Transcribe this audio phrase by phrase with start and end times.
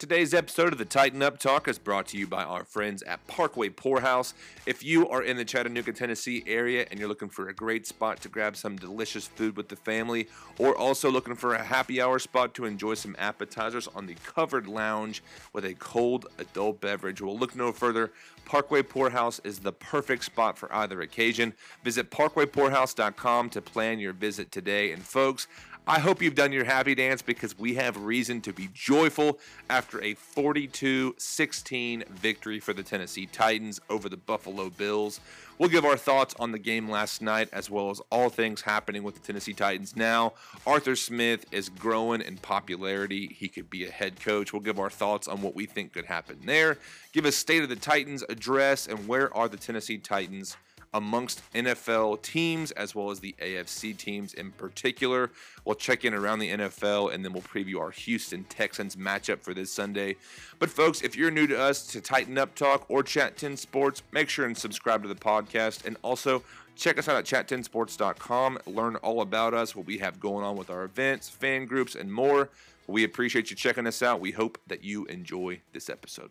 [0.00, 3.26] Today's episode of the Tighten Up Talk is brought to you by our friends at
[3.26, 4.32] Parkway Poorhouse.
[4.64, 8.18] If you are in the Chattanooga, Tennessee area and you're looking for a great spot
[8.22, 10.26] to grab some delicious food with the family,
[10.56, 14.66] or also looking for a happy hour spot to enjoy some appetizers on the covered
[14.66, 18.10] lounge with a cold adult beverage, well, look no further.
[18.46, 21.52] Parkway Poorhouse is the perfect spot for either occasion.
[21.84, 24.92] Visit parkwaypoorhouse.com to plan your visit today.
[24.92, 25.46] And folks,
[25.86, 29.38] I hope you've done your happy dance because we have reason to be joyful
[29.68, 35.20] after a 42 16 victory for the Tennessee Titans over the Buffalo Bills.
[35.58, 39.02] We'll give our thoughts on the game last night as well as all things happening
[39.02, 40.34] with the Tennessee Titans now.
[40.66, 43.26] Arthur Smith is growing in popularity.
[43.26, 44.52] He could be a head coach.
[44.52, 46.78] We'll give our thoughts on what we think could happen there.
[47.12, 50.56] Give a state of the Titans address and where are the Tennessee Titans
[50.92, 55.30] amongst NFL teams as well as the AFC teams in particular.
[55.64, 59.54] We'll check in around the NFL and then we'll preview our Houston Texans matchup for
[59.54, 60.16] this Sunday.
[60.58, 64.02] But folks, if you're new to us to Tighten Up Talk or Chat 10 Sports,
[64.12, 66.42] make sure and subscribe to the podcast and also
[66.76, 68.58] check us out at chat10sports.com.
[68.66, 72.12] Learn all about us, what we have going on with our events, fan groups, and
[72.12, 72.48] more.
[72.86, 74.20] We appreciate you checking us out.
[74.20, 76.30] We hope that you enjoy this episode.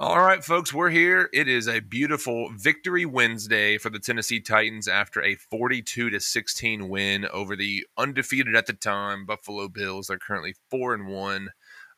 [0.00, 1.28] All right, folks, we're here.
[1.32, 6.88] It is a beautiful victory Wednesday for the Tennessee Titans after a 42 to 16
[6.88, 10.06] win over the undefeated at the time Buffalo Bills.
[10.06, 11.48] They're currently 4 and 1.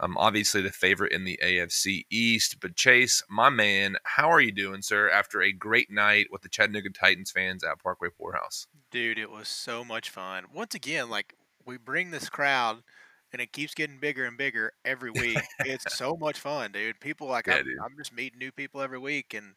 [0.00, 2.56] Um, obviously the favorite in the AFC East.
[2.62, 6.48] But Chase, my man, how are you doing, sir, after a great night with the
[6.48, 8.66] Chattanooga Titans fans at Parkway Poorhouse?
[8.90, 10.44] Dude, it was so much fun.
[10.54, 11.34] Once again, like
[11.66, 12.82] we bring this crowd–
[13.32, 15.38] and it keeps getting bigger and bigger every week.
[15.60, 17.00] it's so much fun, dude.
[17.00, 19.54] People like yeah, I'm, I'm, just meeting new people every week, and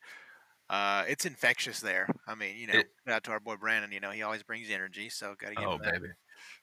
[0.70, 2.08] uh, it's infectious there.
[2.28, 3.92] I mean, you know, it, out to our boy Brandon.
[3.92, 6.10] You know, he always brings energy, so got to give oh, baby.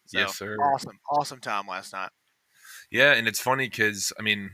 [0.07, 0.57] So, yes, sir.
[0.57, 2.11] Awesome, awesome time last night.
[2.91, 4.51] Yeah, and it's funny because I mean,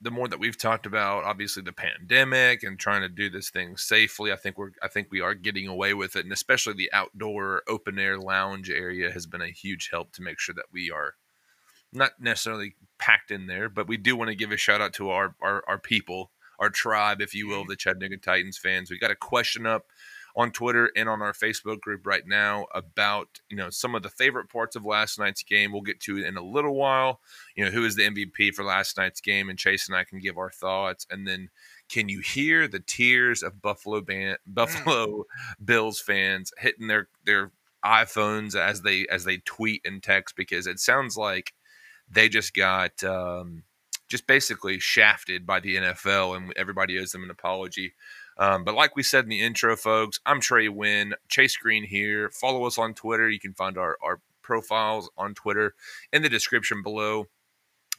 [0.00, 3.76] the more that we've talked about, obviously the pandemic and trying to do this thing
[3.76, 6.92] safely, I think we're I think we are getting away with it, and especially the
[6.92, 10.90] outdoor open air lounge area has been a huge help to make sure that we
[10.90, 11.14] are
[11.94, 15.10] not necessarily packed in there, but we do want to give a shout out to
[15.10, 17.70] our, our, our people, our tribe, if you will, mm-hmm.
[17.70, 18.90] the Chattanooga Titans fans.
[18.90, 19.86] We got a question up
[20.36, 24.08] on Twitter and on our Facebook group right now about you know some of the
[24.08, 25.72] favorite parts of last night's game.
[25.72, 27.20] We'll get to it in a little while.
[27.54, 30.18] You know who is the MVP for last night's game, and Chase and I can
[30.18, 31.06] give our thoughts.
[31.10, 31.50] And then,
[31.88, 34.54] can you hear the tears of Buffalo band, mm.
[34.54, 35.24] Buffalo
[35.64, 37.52] Bills fans hitting their their
[37.84, 41.52] iPhones as they as they tweet and text because it sounds like
[42.14, 43.64] they just got um,
[44.08, 47.94] just basically shafted by the NFL, and everybody owes them an apology.
[48.38, 52.30] Um, but like we said in the intro, folks, I'm Trey Wynn, Chase Green here.
[52.30, 53.28] Follow us on Twitter.
[53.28, 55.74] You can find our, our profiles on Twitter
[56.12, 57.26] in the description below.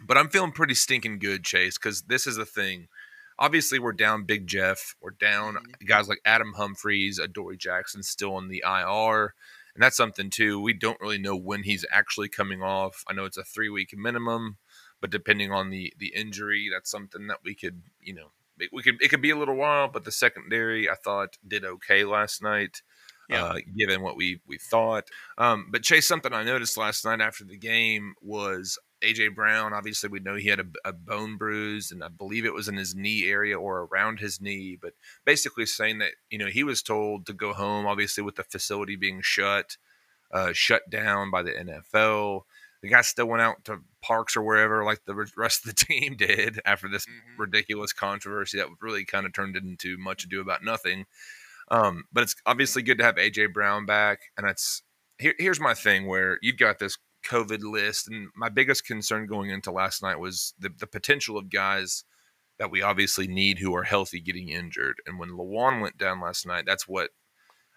[0.06, 2.88] But I'm feeling pretty stinking good, Chase, because this is the thing.
[3.40, 4.96] Obviously, we're down Big Jeff.
[5.02, 5.86] We're down mm-hmm.
[5.86, 9.34] guys like Adam Humphries, Adoree Jackson still on the IR
[9.76, 10.60] and that's something too.
[10.60, 13.04] We don't really know when he's actually coming off.
[13.08, 14.58] I know it's a three week minimum,
[15.02, 18.32] but depending on the the injury, that's something that we could you know
[18.72, 19.88] we could it could be a little while.
[19.88, 22.82] But the secondary I thought did okay last night.
[23.28, 23.44] Yeah.
[23.44, 25.06] Uh, given what we we thought,
[25.40, 30.10] um, but Chase, something I noticed last night after the game was AJ Brown, obviously,
[30.10, 32.96] we know he had a, a, bone bruise, and I believe it was in his
[32.96, 34.78] knee area or around his knee.
[34.82, 34.94] But
[35.26, 38.96] basically, saying that you know he was told to go home, obviously, with the facility
[38.96, 39.78] being shut,
[40.32, 42.42] uh, shut down by the NFL.
[42.82, 46.16] The guy still went out to parks or wherever, like the rest of the team
[46.18, 47.42] did, after this mm-hmm.
[47.42, 51.06] ridiculous controversy that really kind of turned into much ado about nothing.
[51.72, 54.84] Um, but it's obviously good to have AJ Brown back, and it's
[55.18, 58.08] here, here's my thing where you've got this COVID list.
[58.08, 62.04] And my biggest concern going into last night was the, the potential of guys
[62.58, 64.96] that we obviously need who are healthy getting injured.
[65.06, 67.10] And when Lewan went down last night, that's what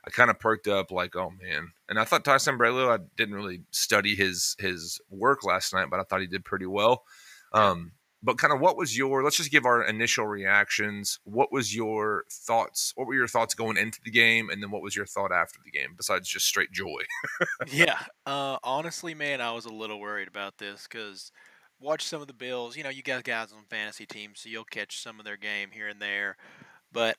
[0.04, 1.72] I kind of perked up like, oh man.
[1.88, 6.00] And I thought Ty Sambrailo, I didn't really study his his work last night, but
[6.00, 7.04] I thought he did pretty well.
[7.52, 7.92] Um,
[8.22, 12.24] but kind of what was your let's just give our initial reactions what was your
[12.30, 15.32] thoughts what were your thoughts going into the game and then what was your thought
[15.32, 17.02] after the game besides just straight joy?
[17.68, 21.30] Yeah uh, honestly man i was a little worried about this because
[21.80, 24.64] watch some of the bills you know you got guys on fantasy teams so you'll
[24.64, 26.36] catch some of their game here and there
[26.92, 27.16] but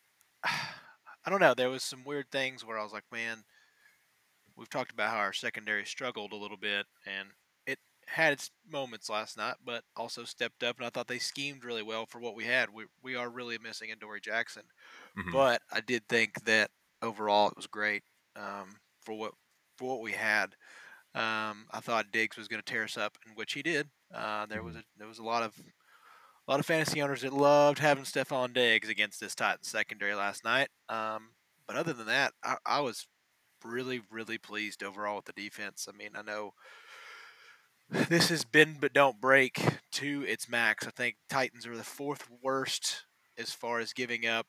[0.44, 3.44] i don't know there was some weird things where i was like man
[4.56, 7.28] we've talked about how our secondary struggled a little bit and
[8.08, 11.82] had its moments last night, but also stepped up, and I thought they schemed really
[11.82, 12.70] well for what we had.
[12.72, 14.62] We we are really missing Adoree Jackson,
[15.18, 15.32] mm-hmm.
[15.32, 16.70] but I did think that
[17.02, 18.02] overall it was great
[18.36, 19.32] um, for what
[19.76, 20.54] for what we had.
[21.14, 23.88] Um, I thought Diggs was going to tear us up, in which he did.
[24.14, 24.80] Uh, there was mm-hmm.
[24.80, 28.54] a there was a lot of a lot of fantasy owners that loved having Stefon
[28.54, 30.68] Diggs against this Titans secondary last night.
[30.88, 31.30] Um,
[31.66, 33.06] but other than that, I, I was
[33.64, 35.86] really, really pleased overall with the defense.
[35.92, 36.54] I mean, I know
[37.90, 39.60] this has been but don't break
[39.92, 40.86] to its max.
[40.86, 43.04] I think Titans are the fourth worst
[43.38, 44.46] as far as giving up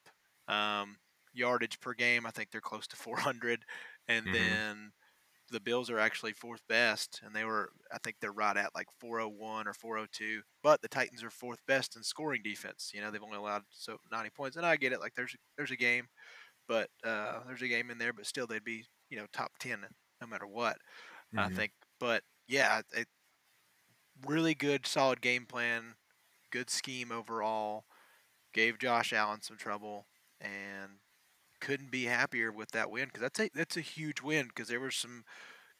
[0.47, 0.97] um,
[1.33, 2.25] yardage per game.
[2.25, 3.63] I think they're close to 400,
[4.07, 4.33] and mm-hmm.
[4.33, 4.91] then
[5.51, 8.87] the Bills are actually fourth best, and they were I think they're right at like
[8.99, 10.41] 401 or 402.
[10.61, 12.91] But the Titans are fourth best in scoring defense.
[12.93, 14.99] You know they've only allowed so 90 points, and I get it.
[14.99, 16.07] Like there's there's a game,
[16.67, 19.79] but uh, there's a game in there, but still they'd be you know top 10
[20.21, 20.77] no matter what.
[21.33, 21.39] Mm-hmm.
[21.39, 23.07] I think, but yeah, it,
[24.25, 25.95] really good, solid game plan,
[26.51, 27.85] good scheme overall.
[28.51, 30.07] Gave Josh Allen some trouble,
[30.41, 30.93] and
[31.61, 34.79] couldn't be happier with that win because that's a that's a huge win because there
[34.79, 35.23] were some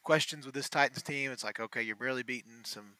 [0.04, 1.32] questions with this Titans team.
[1.32, 2.94] It's like okay, you're barely beating some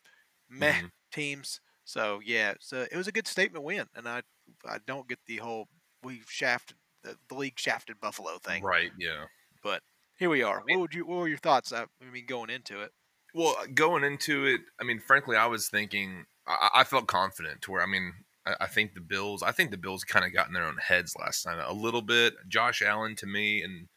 [0.48, 0.86] meh mm-hmm.
[1.12, 4.22] teams, so yeah, so it was a good statement win, and I
[4.68, 5.68] I don't get the whole
[6.02, 8.90] we shafted the, the league shafted Buffalo thing, right?
[8.98, 9.24] Yeah,
[9.62, 9.82] but
[10.18, 10.62] here we are.
[10.66, 11.06] What would you?
[11.06, 11.72] What were your thoughts?
[11.72, 12.92] I mean, going into it.
[13.34, 17.70] Well, going into it, I mean, frankly, I was thinking I, I felt confident to
[17.70, 18.12] where I mean,
[18.46, 19.42] I, I think the Bills.
[19.42, 22.02] I think the Bills kind of got in their own heads last night a little
[22.02, 22.34] bit.
[22.48, 23.88] Josh Allen to me, and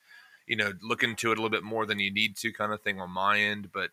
[0.47, 2.81] you know, looking to it a little bit more than you need to, kind of
[2.81, 3.69] thing on my end.
[3.73, 3.91] But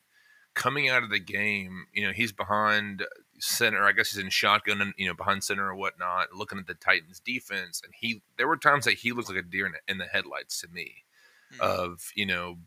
[0.55, 3.05] coming out of the game, you know, he's behind
[3.39, 3.85] center.
[3.85, 6.35] I guess he's in shotgun and you know behind center or whatnot.
[6.35, 9.43] Looking at the Titans defense, and he there were times that he looked like a
[9.43, 11.05] deer in, in the headlights to me.
[11.55, 11.63] Mm-hmm.
[11.63, 12.59] Of you know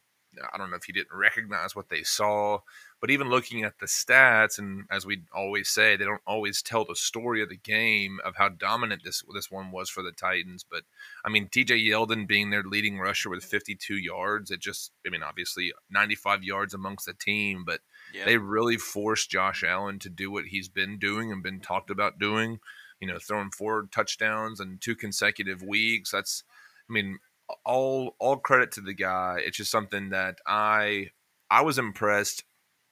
[0.53, 2.59] I don't know if he didn't recognize what they saw,
[2.99, 6.85] but even looking at the stats, and as we always say, they don't always tell
[6.85, 10.63] the story of the game of how dominant this this one was for the Titans.
[10.69, 10.83] But
[11.25, 11.79] I mean, T.J.
[11.79, 16.73] Yeldon being their leading rusher with 52 yards, it just, I mean, obviously 95 yards
[16.73, 17.81] amongst the team, but
[18.13, 18.25] yep.
[18.25, 22.19] they really forced Josh Allen to do what he's been doing and been talked about
[22.19, 22.59] doing.
[22.99, 26.11] You know, throwing four touchdowns in two consecutive weeks.
[26.11, 26.45] That's,
[26.89, 27.19] I mean,
[27.65, 29.37] all all credit to the guy.
[29.45, 31.11] It's just something that I
[31.49, 32.43] I was impressed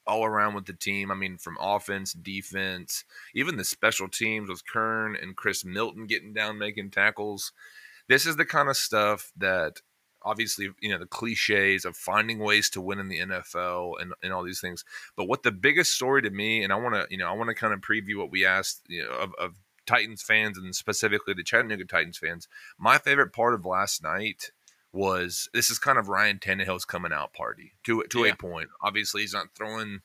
[0.08, 1.12] all around with the team.
[1.12, 6.34] I mean, from offense, defense, even the special teams with Kern and Chris Milton getting
[6.34, 7.52] down making tackles.
[8.08, 9.82] This is the kind of stuff that
[10.24, 14.34] obviously, you know, the cliches of finding ways to win in the NFL and, and
[14.34, 14.84] all these things.
[15.16, 17.50] But what the biggest story to me, and I want to, you know, I want
[17.50, 19.56] to kind of preview what we asked, you know, of, of
[19.92, 22.48] Titans fans and specifically the Chattanooga Titans fans,
[22.78, 24.52] my favorite part of last night
[24.94, 28.32] was this is kind of Ryan Tannehill's coming out party to to yeah.
[28.32, 28.70] a point.
[28.82, 30.00] Obviously, he's not throwing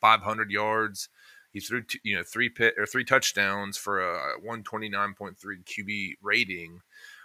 [0.00, 1.08] 500 yards.
[1.52, 5.34] He threw two, you know three pit or three touchdowns for a 129.3
[5.64, 6.80] QB rating.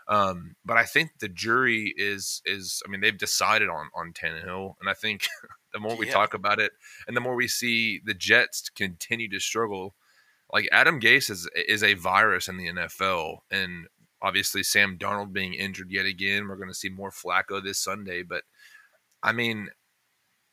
[0.07, 4.75] Um, but I think the jury is is I mean they've decided on on Tannehill,
[4.79, 5.27] and I think
[5.73, 6.13] the more we yeah.
[6.13, 6.71] talk about it,
[7.07, 9.95] and the more we see the Jets continue to struggle,
[10.51, 13.87] like Adam Gase is is a virus in the NFL, and
[14.21, 18.23] obviously Sam Darnold being injured yet again, we're going to see more Flacco this Sunday.
[18.23, 18.43] But
[19.21, 19.69] I mean,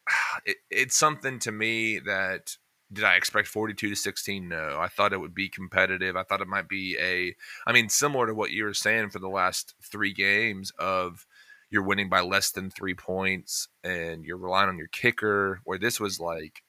[0.45, 2.57] it, it's something to me that
[2.93, 4.49] did I expect 42 to 16?
[4.49, 6.15] No, I thought it would be competitive.
[6.15, 7.35] I thought it might be a,
[7.67, 11.27] I mean, similar to what you were saying for the last three games of
[11.71, 15.61] you're winning by less than three points and you're relying on your kicker.
[15.65, 16.63] Where this was like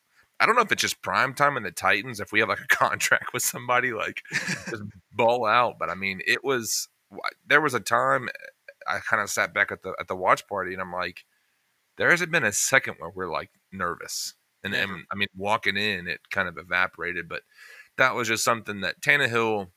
[0.43, 2.19] I don't know if it's just prime time in the Titans.
[2.19, 4.21] If we have like a contract with somebody, like
[4.69, 5.75] just ball out.
[5.79, 6.89] But I mean, it was
[7.47, 8.27] there was a time
[8.85, 11.23] I kind of sat back at the at the watch party and I'm like,
[11.97, 14.33] there hasn't been a second where we're like nervous.
[14.65, 17.29] And, and I mean, walking in, it kind of evaporated.
[17.29, 17.43] But
[17.97, 19.69] that was just something that Tannehill.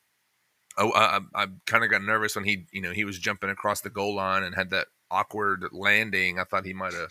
[0.78, 3.80] Oh, I, I kind of got nervous when he, you know, he was jumping across
[3.80, 6.38] the goal line and had that awkward landing.
[6.38, 7.08] I thought he might have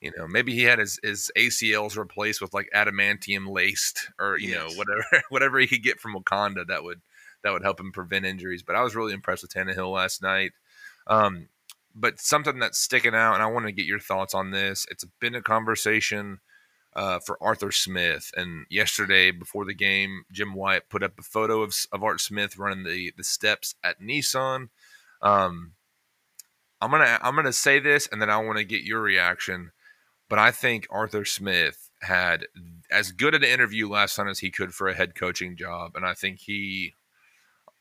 [0.00, 4.50] you know, maybe he had his, his ACLs replaced with like adamantium laced or, you
[4.50, 4.58] yes.
[4.58, 7.00] know, whatever whatever he could get from Wakanda that would
[7.42, 8.62] that would help him prevent injuries.
[8.62, 10.52] But I was really impressed with Tannehill last night.
[11.06, 11.48] Um,
[11.94, 14.86] but something that's sticking out, and I want to get your thoughts on this.
[14.90, 16.40] It's been a conversation
[16.94, 21.62] uh, for Arthur Smith, and yesterday before the game, Jim Wyatt put up a photo
[21.62, 24.68] of, of Art Smith running the the steps at Nissan.
[25.22, 25.72] Um,
[26.80, 29.72] I'm gonna I'm gonna say this, and then I want to get your reaction.
[30.28, 32.46] But I think Arthur Smith had
[32.90, 36.04] as good an interview last time as he could for a head coaching job, and
[36.04, 36.94] I think he,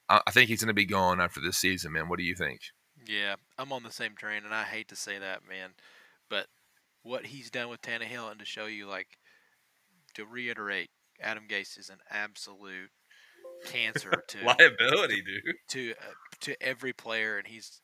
[0.08, 2.08] I think he's going to be gone after this season, man.
[2.08, 2.62] What do you think?
[3.08, 5.72] Yeah, I'm on the same train, and I hate to say that, man,
[6.30, 6.48] but
[7.04, 9.08] what he's done with Tannehill, and to show you, like,
[10.14, 10.90] to reiterate,
[11.22, 12.90] Adam Gase is an absolute
[13.66, 15.56] cancer to liability, dude.
[15.70, 17.82] To uh, to every player, and he's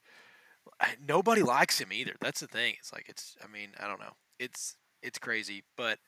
[1.05, 2.13] nobody likes him either.
[2.19, 2.75] That's the thing.
[2.79, 3.35] It's like it's.
[3.43, 5.63] I mean, I don't know it's it's crazy.
[5.77, 5.99] But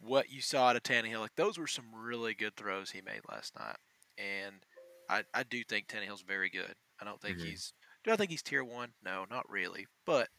[0.00, 3.22] what you saw out of Tannehill, like those were some really good throws he made
[3.30, 3.76] last night.
[4.18, 4.64] and
[5.08, 6.74] I I do think Tannehill's very good.
[7.00, 7.42] I don't think Mhm.
[7.42, 7.74] he's
[8.04, 8.94] do I think he's tier one?
[9.02, 9.86] No, not really.
[10.06, 10.30] But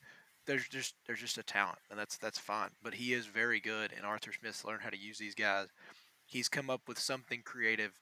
[0.46, 2.72] there's just there's just a talent, and that's that's fine.
[2.82, 5.70] But he is very good, and Arthur Smith's learned how to use these guys.
[6.26, 8.00] He's come up with something creative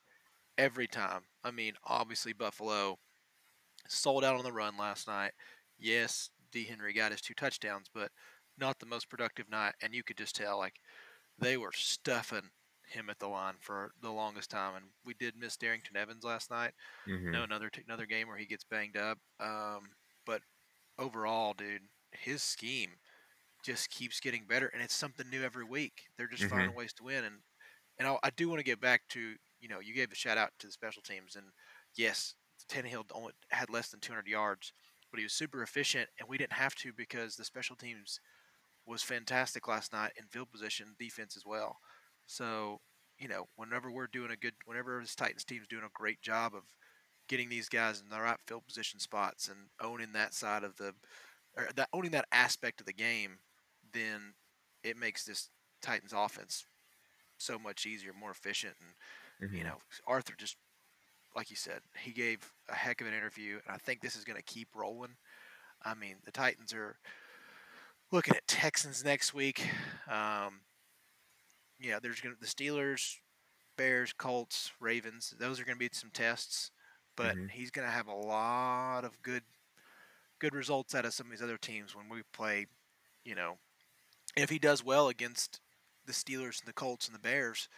[0.58, 1.26] every time.
[1.44, 2.98] I mean, obviously Buffalo
[3.88, 5.32] sold out on the run last night.
[5.78, 6.64] Yes, D.
[6.64, 8.12] Henry got his two touchdowns, but
[8.58, 9.74] not the most productive night.
[9.82, 10.80] And you could just tell like
[11.38, 12.50] they were stuffing
[12.88, 14.74] him at the line for the longest time.
[14.76, 16.74] And we did miss Darrynton Evans last night.
[17.06, 17.34] Mhm.
[17.34, 19.18] No, another another game where he gets banged up.
[19.40, 19.94] Um,
[20.26, 20.42] but
[20.98, 22.96] overall, dude, his scheme
[23.64, 26.08] just keeps getting better, and it's something new every week.
[26.16, 27.42] They're just finding ways to win, and
[27.98, 30.38] and I, I do want to get back to you know you gave a shout
[30.38, 31.48] out to the special teams, and
[31.96, 32.34] yes,
[32.68, 34.72] Tannehill only had less than 200 yards,
[35.10, 38.20] but he was super efficient, and we didn't have to because the special teams
[38.86, 41.78] was fantastic last night in field position defense as well.
[42.26, 42.80] So
[43.18, 46.54] you know whenever we're doing a good, whenever this Titans team's doing a great job
[46.54, 46.64] of
[47.28, 50.94] getting these guys in the right field position spots and owning that side of the
[51.56, 53.38] or that owning that aspect of the game,
[53.92, 54.34] then
[54.82, 55.50] it makes this
[55.82, 56.66] Titans offense
[57.38, 58.94] so much easier, more efficient, and
[59.40, 59.54] Mhm.
[59.56, 60.56] you know Arthur just
[61.34, 64.24] like you said, he gave a heck of an interview, and I think this is
[64.24, 65.16] going to keep rolling.
[65.84, 66.98] I mean, the Titans are
[68.14, 69.66] looking at Texans next week.
[70.08, 70.60] Um,
[71.80, 73.16] yeah, there's going to the Steelers,
[73.76, 75.34] Bears, Colts, Ravens.
[75.38, 76.70] Those are going to be some tests,
[77.16, 77.50] but Mhm.
[77.50, 79.42] he's going to have a lot of good
[80.40, 82.66] good results out of some of these other teams when we play.
[83.24, 83.58] You know,
[84.36, 85.60] if he does well against
[86.06, 87.68] the Steelers and the Colts and the Bears,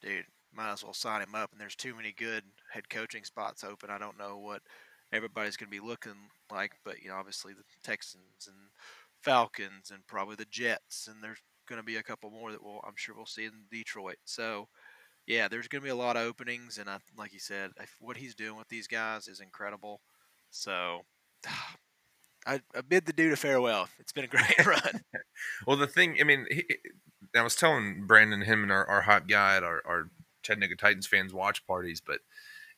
[0.00, 1.52] dude, might as well sign him up.
[1.52, 3.90] And there's too many good head coaching spots open.
[3.90, 4.62] I don't know what
[5.12, 8.56] everybody's going to be looking like, but you know, obviously the Texans and
[9.26, 12.80] Falcons and probably the Jets, and there's going to be a couple more that we'll,
[12.86, 14.18] I'm sure we'll see in Detroit.
[14.24, 14.68] So,
[15.26, 18.16] yeah, there's going to be a lot of openings, and I, like you said, what
[18.16, 20.00] he's doing with these guys is incredible.
[20.50, 21.00] So,
[22.46, 23.88] I, I bid the dude a farewell.
[23.98, 25.02] It's been a great run.
[25.66, 26.64] Well, the thing, I mean, he,
[27.34, 30.10] I was telling Brandon, him and our, our hot guy at our, our
[30.42, 32.20] Chattanooga Titans fans watch parties, but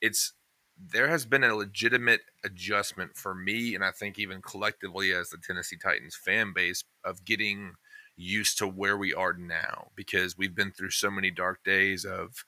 [0.01, 0.33] it's
[0.81, 5.39] there has been a legitimate adjustment for me, and I think even collectively as the
[5.39, 7.75] Tennessee Titans fan base of getting
[8.17, 12.45] used to where we are now because we've been through so many dark days of,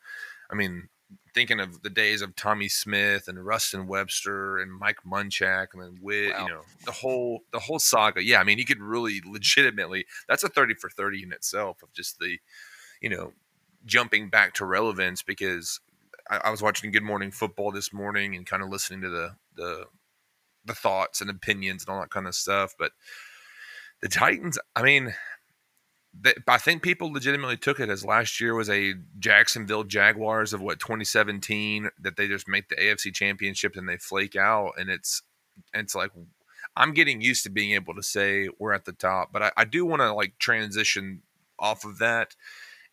[0.51, 0.89] I mean,
[1.35, 5.99] thinking of the days of Tommy Smith and Ruston Webster and Mike Munchak and then
[6.01, 6.45] Witt, Wow.
[6.45, 8.23] you know, the whole the whole saga.
[8.23, 11.93] Yeah, I mean, you could really legitimately that's a 30 for 30 in itself of
[11.93, 12.39] just the,
[13.01, 13.33] you know,
[13.87, 15.81] jumping back to relevance because
[16.31, 19.37] I, I was watching Good Morning Football this morning and kind of listening to the
[19.57, 19.85] the
[20.65, 22.75] the thoughts and opinions and all that kind of stuff.
[22.79, 22.93] But
[24.03, 25.15] the Titans, I mean,
[26.19, 30.61] they, I think people legitimately took it as last year was a Jacksonville Jaguars of
[30.61, 35.23] what 2017 that they just make the AFC Championship and they flake out, and it's
[35.75, 36.11] it's like
[36.77, 39.65] I'm getting used to being able to say we're at the top, but I, I
[39.65, 41.23] do want to like transition
[41.59, 42.37] off of that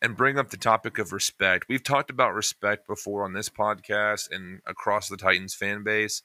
[0.00, 1.66] and bring up the topic of respect.
[1.68, 6.22] We've talked about respect before on this podcast and across the Titans fan base.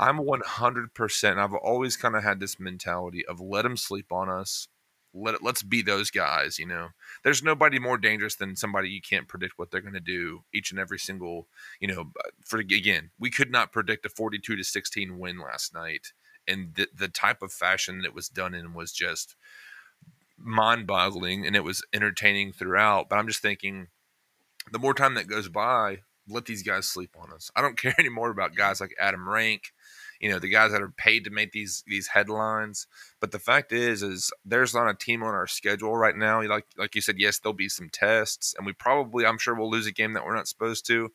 [0.00, 0.18] Mm-hmm.
[0.20, 1.36] I'm 100%.
[1.38, 4.68] I've always kind of had this mentality of let them sleep on us.
[5.14, 6.88] Let it, let's be those guys, you know.
[7.24, 10.70] There's nobody more dangerous than somebody you can't predict what they're going to do each
[10.70, 11.48] and every single,
[11.80, 15.72] you know, uh, for again, we could not predict a 42 to 16 win last
[15.74, 16.12] night
[16.48, 19.36] and the, the type of fashion that it was done in was just
[20.38, 23.88] mind-boggling and it was entertaining throughout but i'm just thinking
[24.70, 25.98] the more time that goes by
[26.30, 27.50] let these guys sleep on us.
[27.56, 29.72] I don't care anymore about guys like adam rank
[30.20, 32.86] you know the guys that are paid to make these these headlines
[33.20, 36.42] but the fact is is there's not a team on our schedule right now.
[36.42, 39.70] Like like you said yes there'll be some tests and we probably i'm sure we'll
[39.70, 41.10] lose a game that we're not supposed to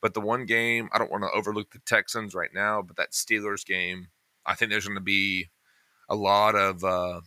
[0.00, 3.12] but the one game i don't want to overlook the texans right now but that
[3.12, 4.08] steelers game
[4.46, 5.50] i think there's going to be
[6.08, 7.20] a lot of uh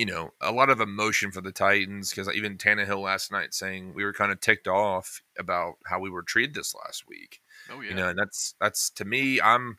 [0.00, 3.92] you know, a lot of emotion for the Titans because even Tannehill last night saying
[3.92, 7.42] we were kind of ticked off about how we were treated this last week.
[7.70, 7.90] Oh yeah.
[7.90, 9.76] You know, and that's that's to me, I'm,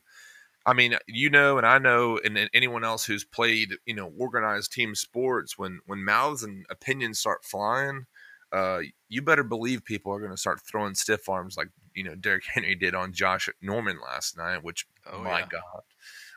[0.64, 4.12] I mean, you know, and I know, and, and anyone else who's played, you know,
[4.16, 8.06] organized team sports, when when mouths and opinions start flying,
[8.52, 12.14] uh, you better believe people are going to start throwing stiff arms like you know
[12.14, 15.46] Derrick Henry did on Josh Norman last night, which Oh, my yeah.
[15.50, 15.82] God,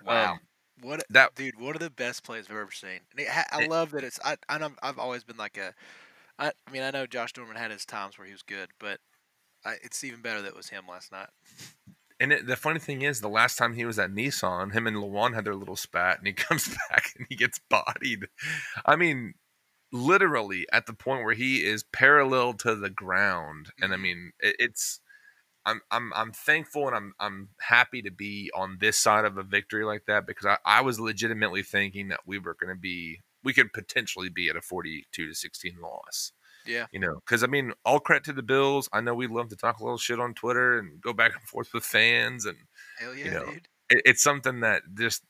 [0.03, 0.31] Wow.
[0.31, 0.39] Um,
[0.81, 1.59] what that dude?
[1.59, 3.01] One of the best plays I've ever seen.
[3.17, 4.19] It I love that it's.
[4.23, 5.73] I I I've always been like a.
[6.39, 8.99] I, I mean I know Josh Norman had his times where he was good, but
[9.65, 11.29] I, it's even better that it was him last night.
[12.19, 14.95] And it, the funny thing is, the last time he was at Nissan, him and
[14.97, 18.27] Lewan had their little spat, and he comes back and he gets bodied.
[18.85, 19.33] I mean,
[19.91, 23.97] literally at the point where he is parallel to the ground, and I Mhm.
[23.97, 25.01] mean, it, it's
[25.65, 29.43] I'm I'm I'm thankful and I'm I'm happy to be on this side of a
[29.43, 33.21] victory like that because I, I was legitimately thinking that we were going to be
[33.43, 36.31] we could potentially be at a 42 to 16 loss.
[36.65, 36.87] Yeah.
[36.91, 38.89] You know, because I mean, all credit to the Bills.
[38.91, 41.43] I know we love to talk a little shit on Twitter and go back and
[41.43, 42.57] forth with fans, and
[42.97, 43.67] Hell yeah, you know, dude.
[43.89, 45.21] it, it's something that just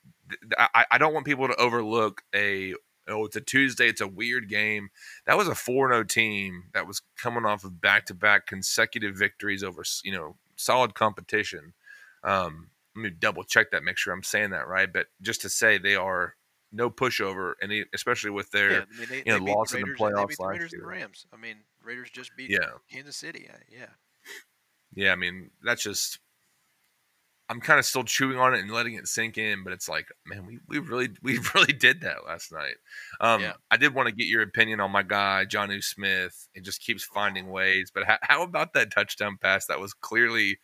[0.58, 2.74] I, I don't want people to overlook a
[3.08, 4.90] oh it's a Tuesday, it's a weird game.
[5.26, 9.16] That was a four zero team that was coming off of back to back consecutive
[9.16, 11.74] victories over you know solid competition.
[12.24, 14.90] Um, let me double check that, make sure I'm saying that right.
[14.92, 16.34] But just to say they are
[16.72, 19.78] no pushover, and especially with their Yeah, I mean, they, you know they loss the
[19.78, 20.92] in the Raiders, they playoffs beat the last Raiders and the year.
[21.00, 21.26] Rams.
[21.32, 22.70] I mean, Raiders just beat Yeah.
[22.90, 23.48] Kansas City.
[23.52, 23.86] Uh, yeah.
[24.94, 26.18] Yeah, I mean that's just
[27.48, 30.08] I'm kind of still chewing on it and letting it sink in, but it's like,
[30.26, 32.76] man, we, we really we really did that last night.
[33.20, 33.54] Um, Yeah.
[33.70, 36.48] I did want to get your opinion on my guy Jonnu Smith.
[36.54, 37.90] It just keeps finding ways.
[37.94, 40.58] But how, how about that touchdown pass that was clearly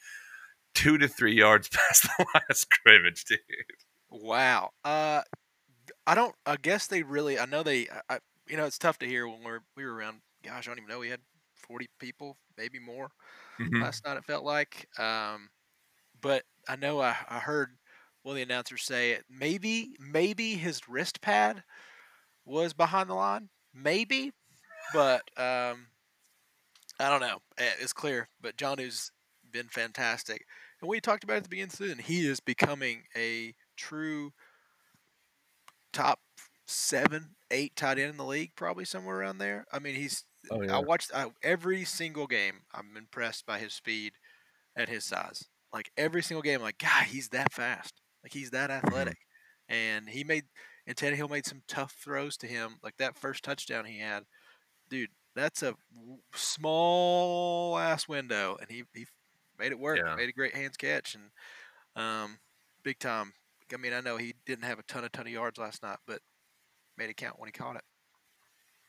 [0.74, 3.38] two to three yards past the line of scrimmage, dude?
[4.10, 4.70] Wow.
[4.84, 5.22] Uh,
[6.06, 6.34] I don't.
[6.46, 7.38] I guess they really.
[7.38, 7.88] I know they.
[8.08, 10.22] I, you know, it's tough to hear when we're we were around.
[10.44, 11.00] Gosh, I don't even know.
[11.00, 11.20] We had
[11.54, 13.10] forty people, maybe more
[13.60, 13.82] Mhm.
[13.82, 14.16] last night.
[14.16, 14.88] It felt like.
[14.98, 15.50] Um,
[16.20, 17.70] but I know I, I heard
[18.22, 19.24] one of the announcers say it.
[19.30, 21.62] Maybe maybe his wrist pad
[22.44, 23.48] was behind the line.
[23.74, 24.32] Maybe,
[24.92, 25.86] but um,
[26.98, 27.38] I don't know.
[27.58, 28.28] Eh, It's clear.
[28.40, 29.10] But John has
[29.50, 30.46] been fantastic,
[30.80, 31.98] and we talked about it at the beginning of the season.
[31.98, 34.32] He is becoming a true
[35.92, 36.20] top
[36.66, 39.66] seven, eight tight end in the league, probably somewhere around there.
[39.72, 40.24] I mean, he's.
[40.50, 42.62] Oh I watched I, every single game.
[42.74, 44.12] I'm impressed by his speed
[44.76, 45.44] at his size.
[45.72, 48.00] Like every single game, like God, he's that fast.
[48.22, 49.16] Like he's that athletic,
[49.68, 50.44] and he made
[50.86, 52.76] and Tannehill made some tough throws to him.
[52.82, 54.24] Like that first touchdown he had,
[54.90, 55.10] dude.
[55.34, 55.74] That's a
[56.34, 59.06] small ass window, and he he
[59.58, 59.98] made it work.
[60.04, 60.14] Yeah.
[60.14, 61.30] Made a great hands catch, and
[61.96, 62.38] um,
[62.82, 63.32] big time.
[63.72, 65.96] I mean, I know he didn't have a ton of ton of yards last night,
[66.06, 66.20] but
[66.98, 67.84] made it count when he caught it.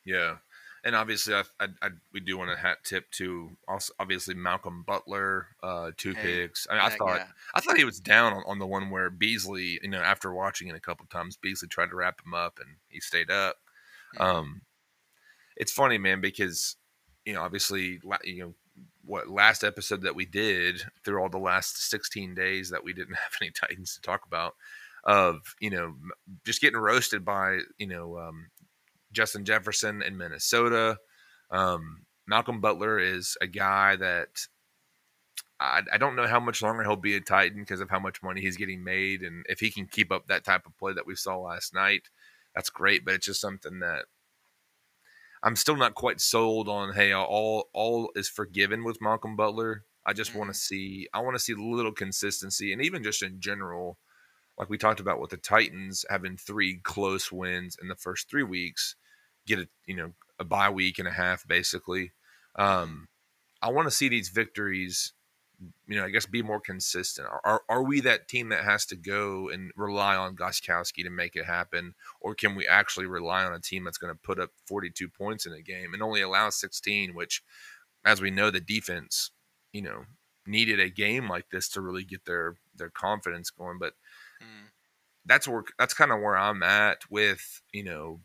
[0.05, 0.35] Yeah,
[0.83, 4.83] and obviously, I, I, I we do want to hat tip to also obviously Malcolm
[4.85, 6.67] Butler, uh, two Hey, picks.
[6.69, 7.25] I mean, I thought guy.
[7.55, 10.67] I thought he was down on, on the one where Beasley, you know, after watching
[10.67, 13.57] it a couple times, Beasley tried to wrap him up and he stayed up.
[14.17, 14.21] Mhm.
[14.21, 14.61] Um,
[15.55, 16.75] it's funny, man, because
[17.25, 18.53] you know, obviously, you know,
[19.05, 23.15] what last episode that we did through all the last 16 days that we didn't
[23.23, 24.55] have any Titans to talk about,
[25.05, 25.95] of you know,
[26.45, 28.47] just getting roasted by you know um,
[29.13, 30.97] Justin Jefferson in Minnesota.
[31.51, 34.47] Um, Malcolm Butler is a guy that
[35.59, 38.23] I, I don't know how much longer he'll be a Titan because of how much
[38.23, 41.07] money he's getting made, and if he can keep up that type of play that
[41.07, 42.09] we saw last night,
[42.55, 43.05] that's great.
[43.05, 44.05] But it's just something that
[45.41, 46.93] I'm still not quite sold on.
[46.93, 49.85] Hey, all all is forgiven with Malcolm Butler.
[50.05, 51.07] I just want to see.
[51.13, 53.97] I want to see a little consistency, and even just in general,
[54.57, 58.43] like we talked about with the Titans having three close wins in the first three
[58.43, 58.95] weeks,
[59.45, 62.11] get a you know a bye week and a half basically.
[62.55, 63.07] Um,
[63.61, 65.13] I want to see these victories.
[65.87, 67.27] You know, I guess be more consistent.
[67.27, 71.09] Are, are are we that team that has to go and rely on Gostkowski to
[71.09, 74.39] make it happen, or can we actually rely on a team that's going to put
[74.39, 77.13] up 42 points in a game and only allow 16?
[77.13, 77.43] Which,
[78.03, 79.31] as we know, the defense,
[79.71, 80.05] you know,
[80.45, 83.77] needed a game like this to really get their their confidence going.
[83.79, 83.93] But
[84.41, 84.69] Mm.
[85.25, 88.21] that's where that's kind of where I'm at with you know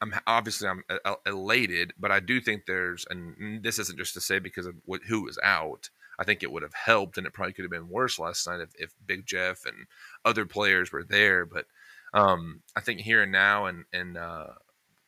[0.00, 4.20] I'm obviously I'm e- elated, but I do think there's and this isn't just to
[4.20, 5.90] say because of what, who was out.
[6.20, 8.60] I think it would have helped, and it probably could have been worse last night
[8.60, 9.86] if, if Big Jeff and
[10.24, 11.46] other players were there.
[11.46, 11.66] But
[12.12, 14.54] um, I think here and now, and and uh,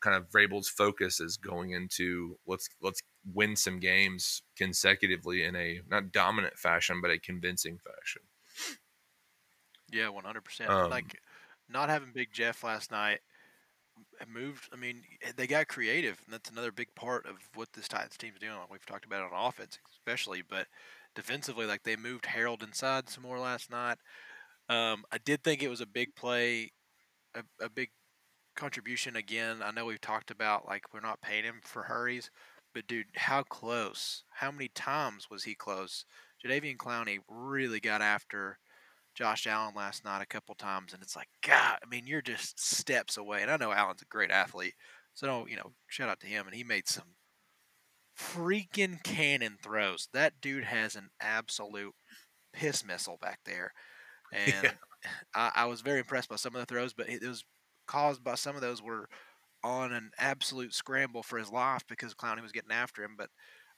[0.01, 5.81] kind of Vrabel's focus is going into let's let's win some games consecutively in a
[5.89, 8.23] not dominant fashion, but a convincing fashion.
[9.93, 10.71] Yeah, one hundred percent.
[10.71, 11.21] Um, Like
[11.69, 13.21] not having Big Jeff last night
[14.29, 14.69] moved.
[14.73, 15.03] I mean,
[15.37, 18.55] they got creative, and that's another big part of what this Titans team's doing.
[18.59, 20.67] Like we've talked about on offense, especially, but
[21.15, 23.99] defensively, like they moved Harold inside some more last night.
[24.69, 26.73] Um, I did think it was a big play,
[27.35, 27.91] a, a big
[28.57, 29.17] contribution.
[29.17, 32.31] Again, I know we've talked about like we're not paying him for hurries,
[32.75, 34.25] but dude, how close?
[34.31, 36.05] How many times was he close?
[36.45, 38.59] Jadeveon Clowney really got after
[39.15, 42.61] Josh Allen last night a couple times, and it's like, God, I mean, you're just
[42.61, 43.43] steps away.
[43.43, 44.75] And I know Allen's a great athlete,
[45.15, 46.47] so don't, you know, shout out to him.
[46.47, 47.15] And he made some
[48.19, 50.09] freaking cannon throws.
[50.13, 51.95] That dude has an absolute
[52.53, 53.73] piss missile back there,
[54.33, 54.73] and Yeah.
[55.35, 57.45] I, I was very impressed by some of the throws, but it was
[57.87, 59.09] caused by some of those were
[59.65, 63.17] on an absolute scramble for his life because Clowney was getting after him.
[63.19, 63.31] But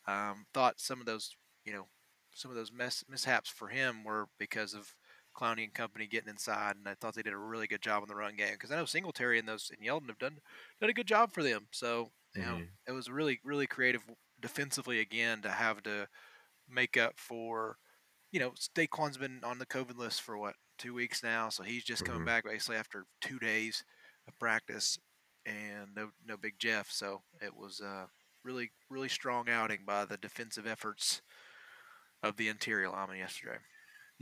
[0.07, 1.89] um, thought some of those, you know,
[2.35, 4.95] some of those mess, mishaps for him were because of
[5.35, 8.09] Clowney and company getting inside, and I thought they did a really good job on
[8.09, 10.41] the run game because I know Singletary and those and Yeldon have done
[10.81, 11.69] done a good job for them.
[11.73, 12.77] So you know, Mhm.
[12.89, 14.03] it was really really creative
[14.41, 16.09] defensively again to have to
[16.69, 17.79] make up for.
[18.33, 21.85] You know, Daquan's been on the COVID list for what two weeks now, so he's
[21.85, 22.25] just coming Mhm.
[22.25, 23.85] back basically after two days
[24.29, 24.99] of practice,
[25.47, 26.91] and no no Big Jeff.
[26.91, 28.11] So it was a
[28.45, 31.23] really really strong outing by the defensive efforts
[32.23, 33.59] of the interior lineman yesterday.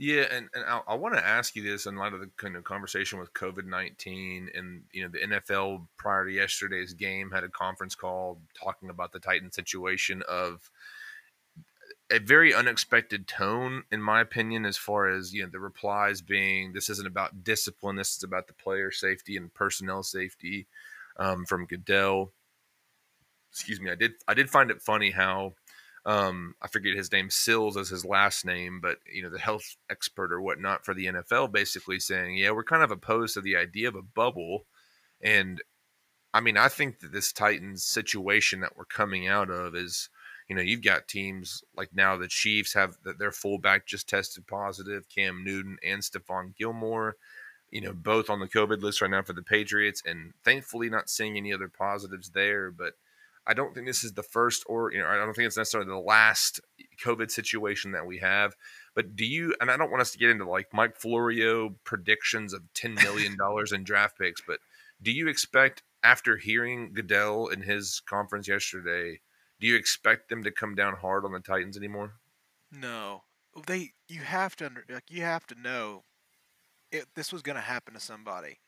[0.01, 2.55] Yeah, and, and I, I want to ask you this in light of the kind
[2.55, 7.43] of conversation with COVID nineteen, and you know the NFL prior to yesterday's game had
[7.43, 10.71] a conference call talking about the Titan situation of
[12.09, 16.73] a very unexpected tone, in my opinion, as far as you know the replies being
[16.73, 20.65] this isn't about discipline, this is about the player safety and personnel safety
[21.17, 22.31] um, from Goodell.
[23.51, 25.53] Excuse me, I did I did find it funny how
[26.05, 29.75] um, I forget his name, Sills as his last name, but you know the health
[29.89, 33.55] expert or whatnot for the NFL, basically saying, yeah, we're kind of opposed to the
[33.55, 34.65] idea of a bubble,
[35.21, 35.61] and
[36.33, 40.09] I mean, I think that this Titans situation that we're coming out of is,
[40.47, 44.47] you know, you've got teams like now the Chiefs have that their fullback just tested
[44.47, 47.17] positive, Cam Newton and Stephon Gilmore,
[47.69, 51.09] you know, both on the COVID list right now for the Patriots, and thankfully not
[51.11, 52.93] seeing any other positives there, but.
[53.47, 55.89] I don't think this is the first, or you know, I don't think it's necessarily
[55.89, 56.59] the last
[57.03, 58.55] COVID situation that we have.
[58.95, 59.55] But do you?
[59.59, 63.35] And I don't want us to get into like Mike Florio predictions of ten million
[63.39, 64.59] dollars in draft picks, but
[65.01, 69.19] do you expect after hearing Goodell in his conference yesterday,
[69.59, 72.13] do you expect them to come down hard on the Titans anymore?
[72.71, 73.23] No,
[73.67, 76.03] they you have to under, like you have to know
[76.91, 78.59] it, this was going to happen to somebody,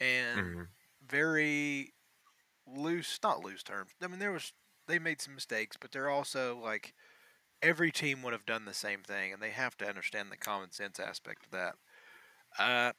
[0.00, 0.62] and Mm-hmm.
[1.06, 1.92] very
[2.66, 3.90] loose, not loose terms.
[4.02, 4.52] I mean, there was
[4.86, 6.94] they made some mistakes, but they're also like
[7.62, 10.72] every team would have done the same thing, and they have to understand the common
[10.72, 11.74] sense aspect of that.
[12.58, 12.92] Uh,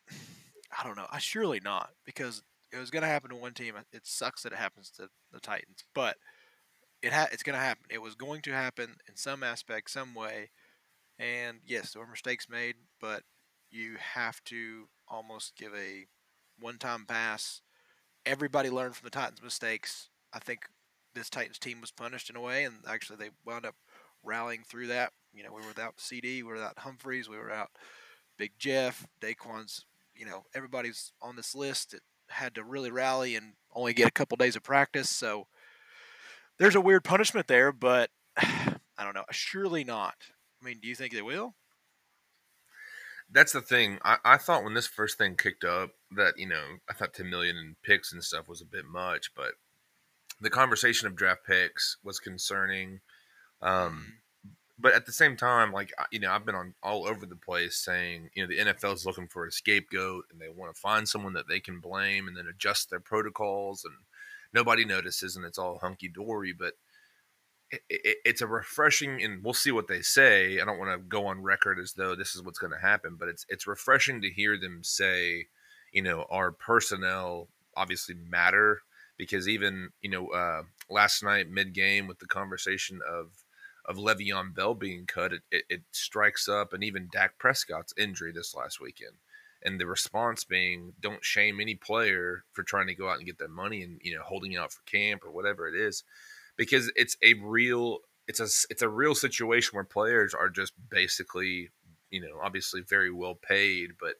[0.77, 1.07] I don't know.
[1.11, 3.75] I surely not because it was going to happen to one team.
[3.93, 6.17] It sucks that it happens to the Titans, but
[7.01, 7.85] it ha- it's going to happen.
[7.89, 10.49] It was going to happen in some aspect, some way.
[11.19, 13.23] And yes, there were mistakes made, but
[13.71, 16.05] you have to almost give a
[16.59, 17.61] one-time pass.
[18.25, 20.09] Everybody learned from the Titans' mistakes.
[20.33, 20.67] I think
[21.13, 23.75] this Titans team was punished in a way, and actually they wound up
[24.23, 25.13] rallying through that.
[25.33, 27.71] You know, we were without CD, we were without Humphries, we were out
[28.37, 29.85] Big Jeff, Daquan's.
[30.15, 34.11] You know, everybody's on this list that had to really rally and only get a
[34.11, 35.09] couple days of practice.
[35.09, 35.47] So
[36.57, 39.25] there's a weird punishment there, but I don't know.
[39.31, 40.15] Surely not.
[40.61, 41.53] I mean, do you think they will?
[43.31, 43.99] That's the thing.
[44.03, 47.29] I, I thought when this first thing kicked up that, you know, I thought 10
[47.29, 49.53] million in picks and stuff was a bit much, but
[50.39, 53.01] the conversation of draft picks was concerning.
[53.61, 54.19] Um,
[54.77, 57.77] but at the same time, like you know, I've been on all over the place
[57.77, 61.07] saying, you know, the NFL is looking for a scapegoat and they want to find
[61.07, 63.93] someone that they can blame and then adjust their protocols and
[64.53, 66.53] nobody notices and it's all hunky dory.
[66.53, 66.73] But
[67.89, 70.59] it, it, it's a refreshing, and we'll see what they say.
[70.59, 73.15] I don't want to go on record as though this is what's going to happen,
[73.19, 75.47] but it's it's refreshing to hear them say,
[75.91, 78.81] you know, our personnel obviously matter
[79.17, 83.31] because even you know uh, last night mid game with the conversation of
[83.87, 88.31] of Le'Veon Bell being cut, it, it, it strikes up, and even Dak Prescott's injury
[88.31, 89.13] this last weekend,
[89.63, 93.37] and the response being, "Don't shame any player for trying to go out and get
[93.39, 96.03] that money and you know holding out for camp or whatever it is."
[96.57, 101.69] Because it's a real it's a it's a real situation where players are just basically
[102.09, 104.15] you know obviously very well paid but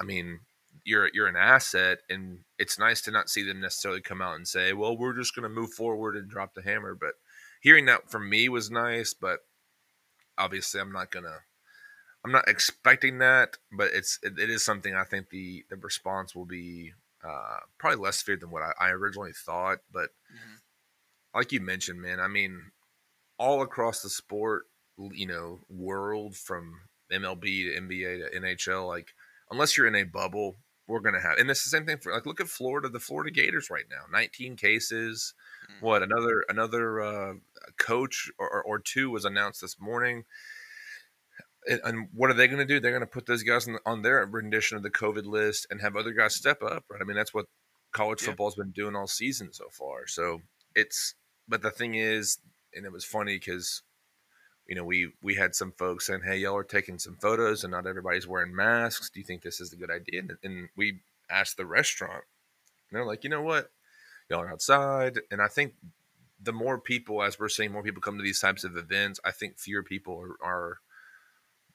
[0.00, 0.40] i mean
[0.84, 4.46] you're you're an asset and it's nice to not see them necessarily come out and
[4.46, 7.14] say well we're just going to move forward and drop the hammer but
[7.60, 9.40] hearing that from me was nice but
[10.38, 11.38] obviously i'm not going to
[12.24, 16.34] i'm not expecting that but it's it, it is something i think the the response
[16.34, 16.92] will be
[17.24, 20.60] uh, probably less feared than what I, I originally thought but Mhm.
[21.34, 22.70] Like you mentioned, man, I mean,
[23.38, 24.64] all across the sport,
[25.12, 26.80] you know, world from
[27.12, 27.42] MLB
[27.74, 29.08] to NBA to NHL, like
[29.50, 30.56] unless you're in a bubble,
[30.88, 33.30] we're gonna have, and it's the same thing for like look at Florida, the Florida
[33.30, 35.34] Gators right now, 19 cases.
[35.70, 35.82] Mhm.
[35.82, 37.34] What another another uh,
[37.78, 40.24] coach or, or, or two was announced this morning.
[41.68, 42.78] And, and what are they going to do?
[42.78, 45.80] They're going to put those guys on, on their rendition of the COVID list and
[45.80, 47.00] have other guys step up, right?
[47.00, 47.46] I mean, that's what
[47.92, 48.28] college Yeah.
[48.28, 50.06] football's been doing all season so far.
[50.06, 50.42] So
[50.76, 51.14] it's,
[51.48, 52.38] but the thing is,
[52.74, 53.82] and it was funny because,
[54.68, 57.72] you know, we we had some folks saying, "Hey, y'all are taking some photos, and
[57.72, 59.10] not everybody's wearing masks.
[59.10, 62.24] Do you think this is a good idea?" And, and we asked the restaurant,
[62.90, 63.70] and they're like, "You know what?
[64.28, 65.74] Y'all are outside," and I think
[66.40, 69.30] the more people, as we're seeing more people come to these types of events, I
[69.30, 70.78] think fewer people are, are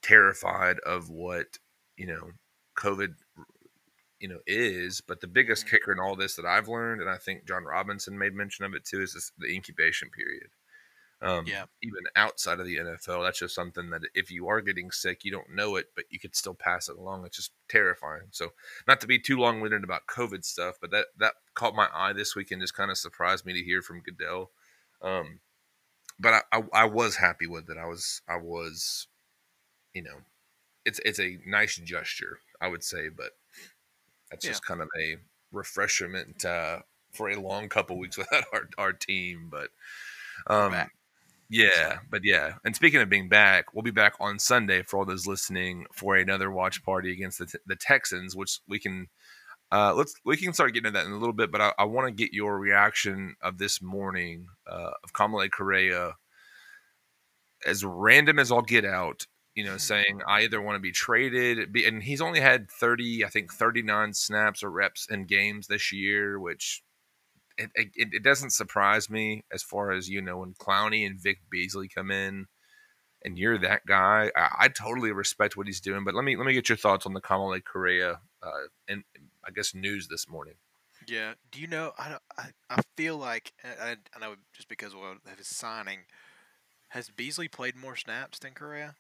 [0.02, 1.60] terrified of what
[1.98, 2.32] you know
[2.78, 3.16] COVID
[4.22, 5.02] you know is.
[5.02, 5.70] But the biggest Mm-hmm.
[5.70, 8.74] kicker in all this that I've learned, and I think Jon Robinson made mention of
[8.76, 10.50] it too, is this, the incubation period.
[11.22, 11.66] Um, Yeah.
[11.84, 15.32] Even outside of the NFL, that's just something that if you are getting sick, you
[15.32, 17.26] don't know it, but you could still pass it along.
[17.26, 18.28] It's just terrifying.
[18.32, 18.54] So,
[18.88, 22.14] not to be too long winded about COVID stuff, but that that caught my eye
[22.14, 24.52] this week and just kind of surprised me to hear from Goodell.
[25.02, 25.42] Um,
[26.20, 27.78] but I, I, I was happy with it.
[27.78, 29.08] I was I was,
[29.94, 30.20] you know,
[30.86, 33.34] it's it's a nice gesture, I would say, but
[34.32, 34.52] that's Yeah.
[34.52, 35.18] just kind of a
[35.52, 36.80] refreshment uh,
[37.12, 39.50] for a long couple weeks without our, our team.
[39.52, 39.70] But
[40.48, 40.74] um,
[41.50, 42.54] yeah, but yeah.
[42.64, 46.16] And speaking of being back, we'll be back on Sunday for all those listening for
[46.16, 49.10] another watch party against the, the Texans, which we can
[49.72, 51.52] uh, let's we can start getting into that in a little bit.
[51.52, 56.16] But I, I want to get your reaction of this morning uh, of Kamalei Correa,
[57.66, 59.28] as random as I'll get out.
[59.56, 63.26] You know, saying I either want to be traded, be, and he's only had thirty,
[63.26, 66.82] I think, thirty nine snaps or reps in games this year, which
[67.58, 71.40] it, it, it doesn't surprise me as far as you know when Clowney and Vic
[71.52, 72.46] Beasley come in
[73.24, 74.32] and you're that guy.
[74.36, 77.06] I, I totally respect what he's doing, but let me let me get your thoughts
[77.06, 79.04] on the Kamalei Correa uh, and
[79.46, 80.56] I guess news this morning.
[81.08, 81.34] Yeah.
[81.52, 81.94] Do you know?
[81.98, 86.00] I don't, I, I feel like I, I know just because of his signing,
[86.90, 88.96] has Beasley played more snaps than Correa?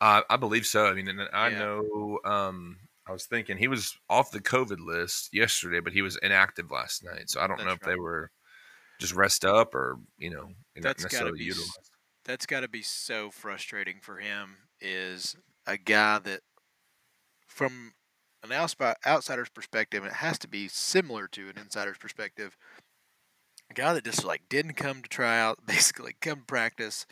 [0.00, 0.86] Uh, I believe so.
[0.86, 1.58] I mean, and I Yeah.
[1.58, 2.20] know.
[2.24, 6.70] Um, I was thinking he was off the COVID list yesterday, but he was inactive
[6.70, 7.28] last night.
[7.28, 8.30] So I don't know That's if they were
[9.00, 11.90] just rest up or you know not That's gotta be utilized.
[12.24, 14.68] That's got to be so frustrating for him.
[14.80, 15.36] Is
[15.66, 16.42] a guy that,
[17.46, 17.92] from
[18.42, 22.56] an outsider's perspective, and it has to be similar to an insider's perspective.
[23.70, 27.06] A guy that just like didn't come to try out, basically come practice,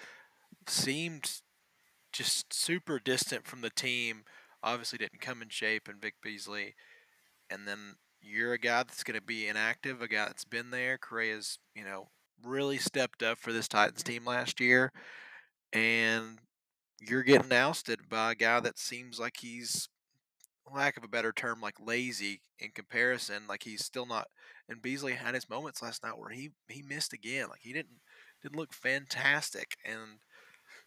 [0.68, 1.42] seemed
[2.18, 4.24] just super distant from the team.
[4.62, 5.88] Obviously, didn't come in shape.
[5.88, 6.74] And Vic Beasley,
[7.48, 10.98] and then you're a guy that's going to be inactive, a guy that's been there.
[10.98, 12.08] Correa's, you know,
[12.42, 14.92] really stepped up for this Titans team last year,
[15.72, 16.40] and
[17.00, 19.88] you're getting ousted by a guy that seems like he's,
[20.74, 23.44] lack of a better term, like lazy in comparison.
[23.48, 24.26] Like he's still not.
[24.68, 27.48] And Beasley had his moments last night where he he missed again.
[27.48, 28.00] Like he didn't
[28.42, 30.20] didn't look fantastic, and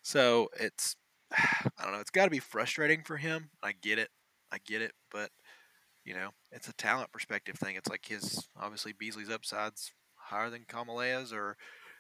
[0.02, 0.96] so it's
[1.38, 2.00] I don't know.
[2.00, 3.50] It's got to be frustrating for him.
[3.64, 4.10] I get it.
[4.52, 5.30] I get it, but
[6.04, 7.76] you know, it's a talent perspective thing.
[7.76, 11.56] It's like his obviously Beasley's upside's higher than Kamalei's, or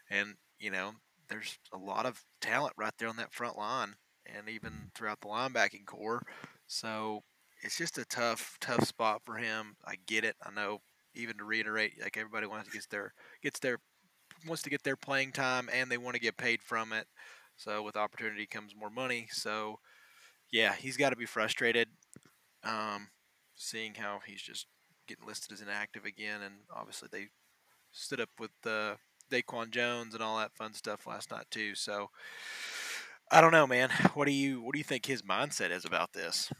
[0.10, 0.92] and you know,
[1.30, 3.94] there's a lot of talent right there on that front line,
[4.26, 6.24] and even throughout the linebacking core.
[6.68, 7.24] So
[7.64, 9.76] it's just a tough, tough spot for him.
[9.86, 10.36] I get it.
[10.44, 10.80] I know.
[11.14, 13.14] Even to reiterate, like everybody wants to get their
[13.44, 13.80] gets their
[14.48, 17.06] wants to get their playing time, and they want to get paid from it.
[17.62, 19.28] So with opportunity comes more money.
[19.32, 19.78] So
[20.52, 21.90] yeah, he's got to be frustrated.
[22.64, 23.10] Um,
[23.56, 24.66] seeing how he's just
[25.08, 27.28] getting listed as inactive again, and obviously they
[27.92, 28.96] stood up with uh,
[29.32, 31.76] Daquan Jones and all that fun stuff last night too.
[31.76, 32.10] So
[33.30, 33.90] I don't know, man.
[34.16, 36.52] What do you what do you think his mindset is about this?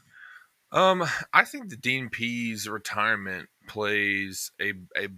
[0.70, 5.08] Um, I think the Dean P's retirement plays a a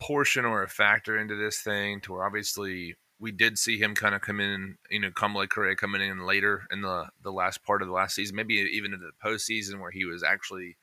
[0.00, 2.02] portion or a factor into this thing.
[2.02, 5.76] To where obviously we did see him kind of come in, you know, Kamalei Correa
[5.76, 9.06] coming in later in the the last part of the last season, maybe even into
[9.06, 10.76] the postseason where he was actually,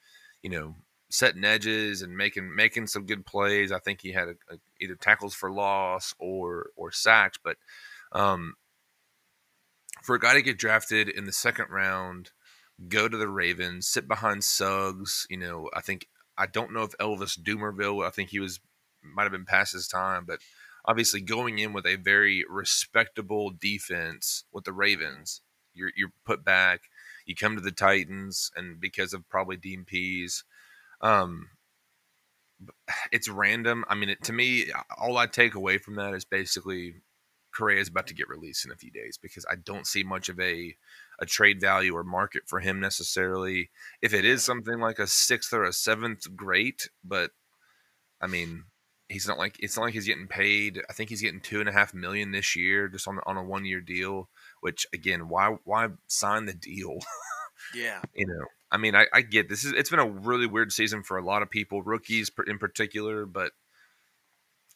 [0.43, 0.75] you know,
[1.09, 3.71] setting edges and making making some good plays.
[3.71, 7.57] I think he had a, a, either tackles for loss or or sacks, but
[8.11, 8.53] um,
[10.03, 12.31] for a guy to get drafted in the second round
[12.87, 15.25] go to the Ravens, sit behind Suggs.
[15.29, 18.05] You know, I think I don't know if Elvis Dumervil.
[18.05, 18.59] I think he was
[19.01, 20.39] might have been past his time, but
[20.87, 25.41] obviously going in with a very respectable defense with the Ravens,
[25.73, 26.81] you're you're put back.
[27.25, 30.43] You come to the Titans, and because of probably DMPs,
[31.01, 31.49] um,
[33.11, 33.85] it's random.
[33.89, 36.95] I mean, it, to me, all I take away from that is basically
[37.53, 40.29] Correa is about to get released in a few days because I don't see much
[40.29, 40.75] of a
[41.19, 43.71] a trade value or market for him necessarily.
[44.01, 46.89] If it is something like a sixth or a seventh, great.
[47.03, 47.31] But
[48.21, 48.65] I mean,
[49.09, 50.81] he's not like it's not like he's getting paid.
[50.89, 53.43] I think he's getting two and a half million this year just on on a
[53.43, 54.29] one year deal.
[54.61, 56.99] Which again, why why sign the deal?
[57.73, 60.71] Yeah, you know, I mean, I, I get this is it's been a really weird
[60.71, 63.25] season for a lot of people, rookies in particular.
[63.25, 63.51] But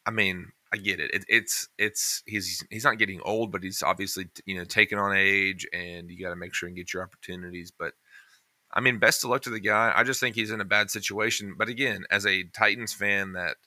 [0.06, 1.12] I mean, I get it.
[1.14, 1.26] it.
[1.28, 5.68] It's it's he's he's not getting old, but he's obviously you know taking on age,
[5.74, 7.72] and you got to make sure and get your opportunities.
[7.72, 7.94] But
[8.74, 9.94] I mean, best of luck to the guy.
[9.96, 11.56] I just think he's in a bad situation.
[11.58, 13.58] But again, as a Titans fan, that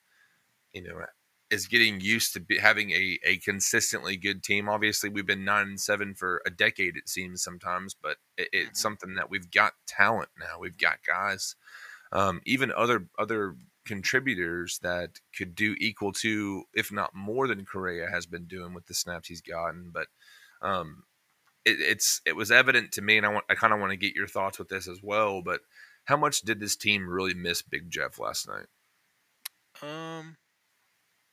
[0.74, 1.04] you know,
[1.50, 4.68] is getting used to be, having a, a consistently good team.
[4.68, 8.66] Obviously, we've been nine and seven for a decade, it seems sometimes, but it, it's
[8.66, 8.76] mm-hmm.
[8.76, 10.58] something that we've got talent now.
[10.60, 11.54] We've got guys,
[12.12, 13.54] um, even other other
[13.87, 18.87] contributors that could do equal to, if not more than Correa has been doing with
[18.87, 19.90] the snaps he's gotten.
[19.92, 20.08] But
[20.60, 21.04] um,
[21.64, 23.96] it, it's it was evident to me, and I want I kind of want to
[23.96, 25.42] get your thoughts with this as well.
[25.42, 25.60] But
[26.04, 28.66] how much did this team really miss Big Jeff last night?
[29.82, 30.37] Um,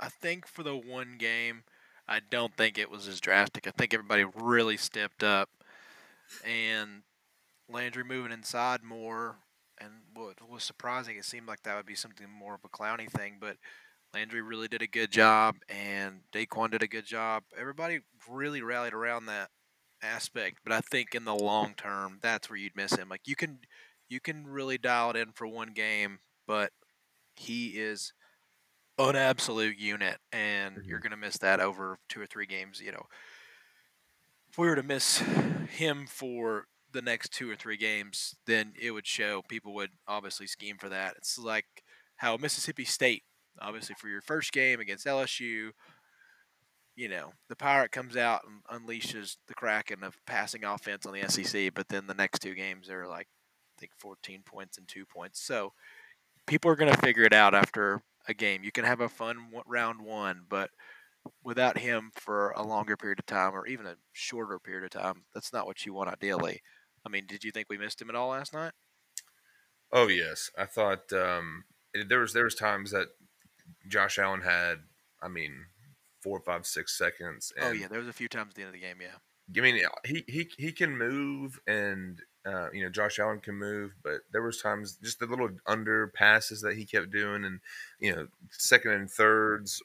[0.02, 1.64] I think for the one game,
[2.08, 3.68] I don't think it was as drastic.
[3.68, 5.50] I think everybody really stepped up,
[6.44, 7.04] and
[7.70, 9.38] Landry moving inside more.
[9.80, 13.10] And what was surprising, it seemed like that would be something more of a Clowney
[13.10, 13.58] thing, but
[14.14, 17.44] Landry really did a good job, and Daquan did a good job.
[17.58, 19.50] Everybody really rallied around that
[20.04, 23.10] aspect, but I think in the long term, that's where you'd miss him.
[23.10, 23.60] Like you can,
[24.10, 26.72] you can really dial it in for one game, but
[27.36, 28.14] he is
[29.10, 30.90] an absolute unit, and mm-hmm.
[30.90, 32.82] you're going to miss that over two or three games.
[32.82, 33.06] You know,
[34.50, 35.24] if we were to miss
[35.70, 39.42] him for the next two or three games, then it would show.
[39.48, 41.16] People would obviously scheme for that.
[41.18, 41.66] It's like
[42.18, 43.24] how Mississippi State,
[43.60, 45.72] obviously, for your first game against LSU,
[46.96, 51.28] you know, the Pirate comes out and unleashes the Kraken of passing offense on the
[51.28, 53.28] SEC, but then the next two games are like,
[53.78, 55.42] I think, 14 points and two points.
[55.42, 55.74] So
[56.46, 58.64] people are going to figure it out after a game.
[58.64, 60.70] You can have a fun round one, but
[61.44, 65.24] without him for a longer period of time or even a shorter period of time,
[65.34, 66.62] that's not what you want ideally.
[67.06, 68.74] I mean, did you think we missed him at all last night?
[69.92, 71.66] Oh yes, I thought um,
[72.08, 73.08] there was there was times that
[73.88, 74.80] Josh Allen had.
[75.24, 75.66] I mean,
[76.24, 77.52] four, five, six seconds.
[77.62, 78.98] oh yeah, there was a few times at the end of the game.
[79.02, 79.18] Yeah.
[79.58, 83.94] I mean, he he he can move, and uh, you know Josh Allen can move,
[84.04, 87.60] but there was times just the little under passes that he kept doing, and
[88.00, 89.82] you know second and thirds,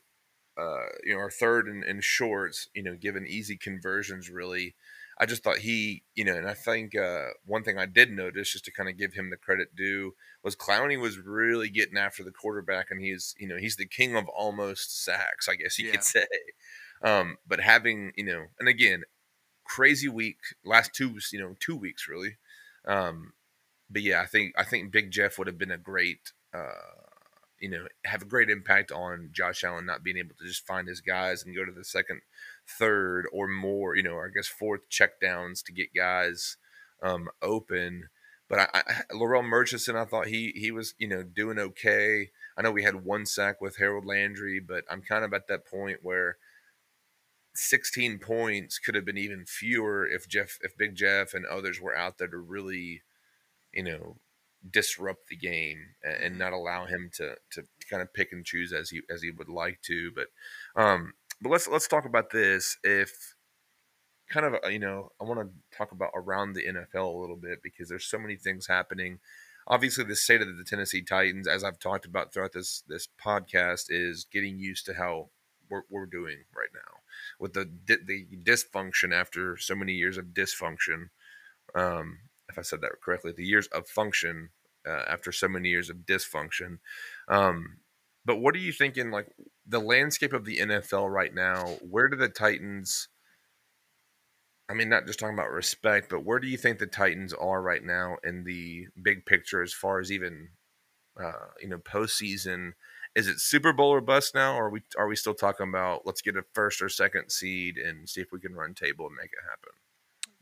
[0.58, 4.30] uh, you know, or third and, and shorts, you know, given easy conversions.
[4.30, 4.74] Really,
[5.18, 8.52] I just thought he, you know, and I think uh, one thing I did notice,
[8.52, 12.24] just to kind of give him the credit due, was Clowney was really getting after
[12.24, 15.86] the quarterback, and he's, you know, he's the king of almost sacks, I guess you
[15.86, 15.92] yeah.
[15.92, 16.26] could say.
[17.02, 19.02] Um, but having, you know, and again,
[19.64, 22.36] crazy week last two, you know, two weeks really
[22.86, 23.32] um,
[23.90, 27.04] but yeah, I think I think Big Jeff would have been a great, uh,
[27.60, 30.88] you know, have a great impact on Josh Allen not being able to just find
[30.88, 32.20] his guys and go to the second,
[32.66, 36.56] third, or more, you know, or I guess fourth checkdowns to get guys
[37.02, 38.08] um, open.
[38.48, 42.30] But I, I, Larrell Murchison, I thought he he was you know doing okay.
[42.56, 45.66] I know we had one sack with Harold Landry, but I'm kind of at that
[45.66, 46.38] point where
[47.56, 51.96] 16 points could have been even fewer if Jeff, if Big Jeff and others were
[51.96, 53.02] out there to really,
[53.72, 54.16] you know,
[54.70, 56.38] disrupt the game and, mm-hmm.
[56.38, 59.48] not allow him to to kind of pick and choose as he as he would
[59.48, 60.10] like to.
[60.14, 60.28] But
[60.80, 62.78] um, but let's let's talk about this.
[62.82, 63.34] If
[64.30, 67.36] kind of uh, you know, I want to talk about around the NFL a little
[67.36, 69.18] bit because there's so many things happening.
[69.68, 73.86] Obviously, the state of the Tennessee Titans, as I've talked about throughout this this podcast,
[73.88, 75.30] is getting used to how
[75.68, 76.95] we're, we're doing right now
[77.38, 81.08] with the the dysfunction after so many years of dysfunction.
[81.74, 82.18] Um,
[82.48, 84.50] if I said that correctly, the years of function
[84.86, 86.78] uh, after so many years of dysfunction.
[87.28, 87.78] Um,
[88.24, 89.10] but what are you thinking?
[89.10, 89.28] Like
[89.66, 93.08] the landscape of the NFL right now, where do the Titans?
[94.68, 97.62] I mean, not just talking about respect, but where do you think the Titans are
[97.62, 100.48] right now in the big picture as far as even,
[101.22, 102.72] uh, you know, postseason
[103.16, 106.04] is it Super Bowl or bust now, or are we are we still talking about
[106.04, 109.16] let's get a first or second seed and see if we can run table and
[109.16, 109.72] make it happen?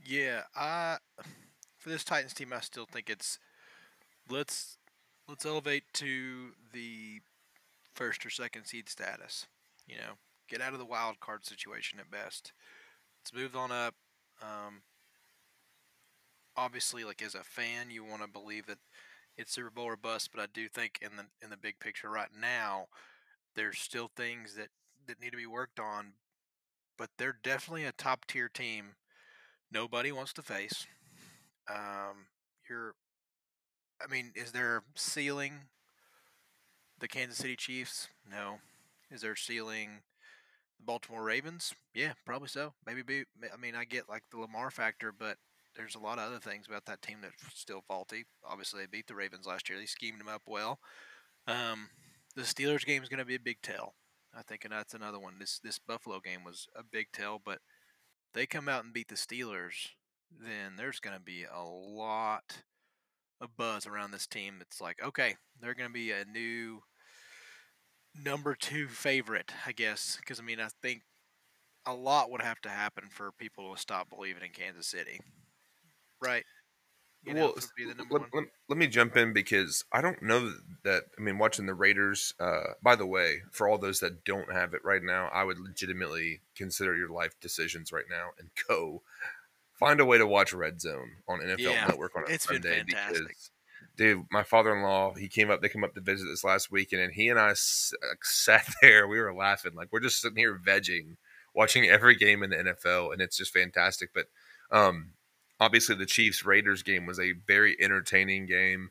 [0.04, 0.98] Yeah, I
[1.78, 3.38] for this Titans team, I still think it's
[4.28, 4.76] let's
[5.28, 7.20] let's elevate to the
[7.94, 9.46] first or second seed status.
[9.86, 10.14] You know,
[10.48, 12.52] get out of the wild card situation at best.
[13.20, 13.94] Let's move on up.
[14.42, 14.82] Um,
[16.56, 18.78] obviously, like as a fan, you want to believe that
[19.36, 22.10] it's Super Bowl or bust, but I do think in the in the big picture
[22.10, 22.86] right now,
[23.54, 24.68] there's still things that
[25.06, 26.14] that need to be worked on.
[26.96, 28.94] But they're definitely a top tier team.
[29.72, 30.86] Nobody wants to face.
[31.68, 32.26] Um,
[32.68, 32.94] you're,
[34.00, 35.62] I mean, is there ceiling
[37.00, 38.08] the Kansas City Chiefs?
[38.30, 38.58] No.
[39.10, 40.02] Is there ceiling
[40.78, 41.74] the Baltimore Ravens?
[41.94, 42.74] Yeah, probably so.
[42.86, 43.24] Maybe be.
[43.52, 45.38] I mean, I get like the Lamar factor, but
[45.76, 48.24] there's a lot of other things about that team that's still faulty.
[48.44, 49.78] Obviously, they beat the Ravens last year.
[49.78, 50.78] They schemed them up well.
[51.46, 51.90] Um,
[52.36, 53.94] the Steelers game is going to be a big tell,
[54.36, 55.34] I think, and that's another one.
[55.38, 57.58] This this Buffalo game was a big tell, but
[58.32, 59.90] they come out and beat the Steelers,
[60.30, 62.62] then there's going to be a lot
[63.40, 64.58] of buzz around this team.
[64.60, 66.82] It's like, okay, they're going to be a new
[68.22, 71.02] number two favorite, I guess, because I mean, I think
[71.86, 75.20] a lot would have to happen for people to stop believing in Kansas City,
[76.24, 76.44] right?
[77.24, 80.00] You Well, for s- be the number let, let, let me jump in because I
[80.02, 80.52] don't know
[80.82, 81.04] that.
[81.18, 82.34] I mean, watching the Raiders.
[82.38, 85.58] Uh, by the way, for all those that don't have it right now, I would
[85.58, 89.02] legitimately consider your life decisions right now and go
[89.78, 92.62] find a way to watch Red Zone on NFL Yeah, Network on a it's been
[92.62, 93.26] fantastic.
[93.26, 93.50] because,
[93.96, 95.62] dude, my father-in-law he came up.
[95.62, 98.66] They came up to visit this last weekend, and he and I s- uh, sat
[98.82, 99.08] there.
[99.08, 101.16] We were laughing like we're just sitting here vegging,
[101.54, 104.10] watching every game in the NFL, and it's just fantastic.
[104.14, 104.26] But
[104.70, 105.12] um,
[105.64, 108.90] obviously, the Chiefs Raiders game was a very entertaining game.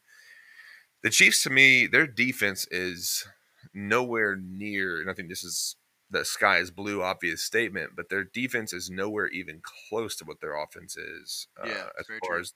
[1.03, 3.27] The Chiefs, to me, their defense is
[3.73, 5.75] nowhere near, and I think this is
[6.09, 10.41] the sky is blue obvious statement, but their defense is nowhere even close to what
[10.41, 11.47] their offense is.
[11.61, 12.39] Uh, Yeah, as far true.
[12.39, 12.53] as,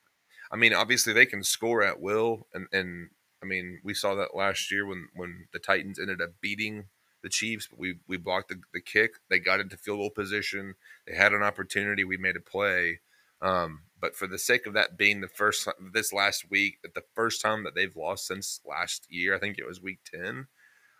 [0.51, 3.09] I mean, obviously they can score at will, and and
[3.41, 6.86] I mean we saw that last year when when the Titans ended up beating
[7.24, 9.15] the Chiefs, but we we blocked the, the kick.
[9.30, 10.76] They got into field goal position.
[11.07, 12.03] They had an opportunity.
[12.03, 12.99] We made a play.
[13.42, 17.42] Um, but for the sake of that being the first this last week, the first
[17.42, 20.48] time that they've lost since last year, I think it was week ten.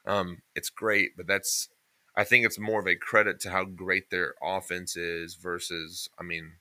[0.06, 1.70] Um, it's great, but that's
[2.16, 6.24] I think it's more of a credit to how great their offense is versus, I
[6.24, 6.54] mean,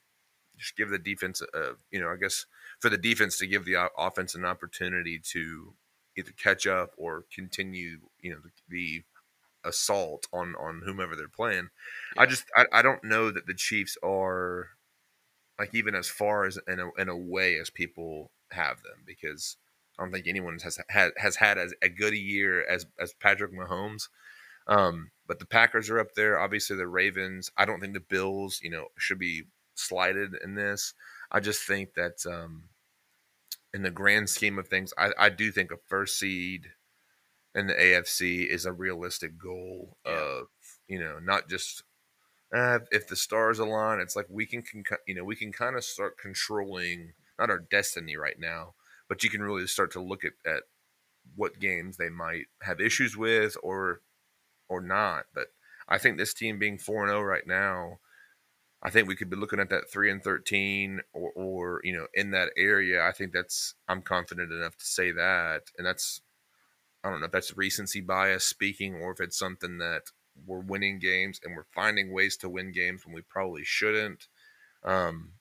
[0.58, 2.44] just give the defense a, you know, I guess
[2.78, 5.74] for the defense to give the offense an opportunity to
[6.16, 9.02] either catch up or continue, you know, the, the
[9.64, 11.68] assault on on whomever they're playing.
[12.18, 14.68] I just I, I don't know that the Chiefs are
[15.58, 19.56] like even as far as in a, in a way as people have them because
[19.98, 23.14] I don't think anyone has had has had as a good a year as as
[23.14, 24.08] Patrick Mahomes.
[24.68, 26.38] Um, but the Packers are up there.
[26.38, 27.50] Obviously, the Ravens.
[27.56, 29.44] I don't think the Bills, you know, should be
[29.74, 30.92] slighted in this.
[31.30, 32.64] I just think that um,
[33.72, 36.72] in the grand scheme of things, I, I do think a first seed
[37.54, 40.12] in the AFC is a realistic goal Yeah.
[40.12, 40.46] of
[40.88, 41.82] you know not just
[42.54, 45.76] uh, if the stars align, it's like we can, con- you know, we can kind
[45.76, 48.74] of start controlling not our destiny right now,
[49.08, 50.62] but you can really start to look at, at
[51.34, 54.00] what games they might have issues with or
[54.68, 55.26] or not.
[55.34, 55.48] But
[55.88, 57.98] I think this team being four and zero right now,
[58.82, 62.06] I think we could be looking at that three and thirteen or, or you know
[62.14, 63.04] in that area.
[63.04, 66.20] I think that's I'm confident enough to say that, and that's
[67.02, 70.02] I don't know if that's recency bias speaking or if it's something that
[70.44, 74.28] we're winning games and we're finding ways to win games when we probably shouldn't.
[74.84, 75.34] Um,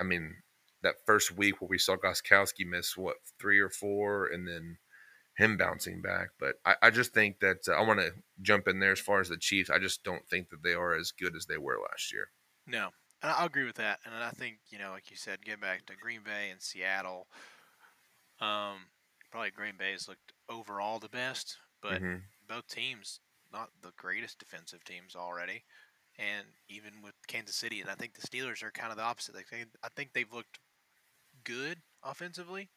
[0.00, 0.42] I mean,
[0.82, 4.78] that first week where we saw Gostkowski miss what three or four, and then
[5.36, 6.30] him bouncing back.
[6.40, 9.20] But I, I just think that uh, I want to jump in there as far
[9.20, 9.70] as the Chiefs.
[9.70, 12.30] I just don't think that they are as good as they were last year.
[12.66, 12.90] No,
[13.22, 14.00] I'll agree with that.
[14.04, 17.28] And I think you know, like you said, get back to Green Bay and Seattle.
[18.40, 18.90] Um,
[19.30, 23.20] probably Green Bay's looked overall the best, but hmm both teams
[23.52, 25.64] not the greatest defensive teams already.
[26.18, 29.34] And even with Kansas City, and I think the Steelers are kind of the opposite.
[29.34, 30.58] They, I think they've looked
[31.44, 32.70] good offensively.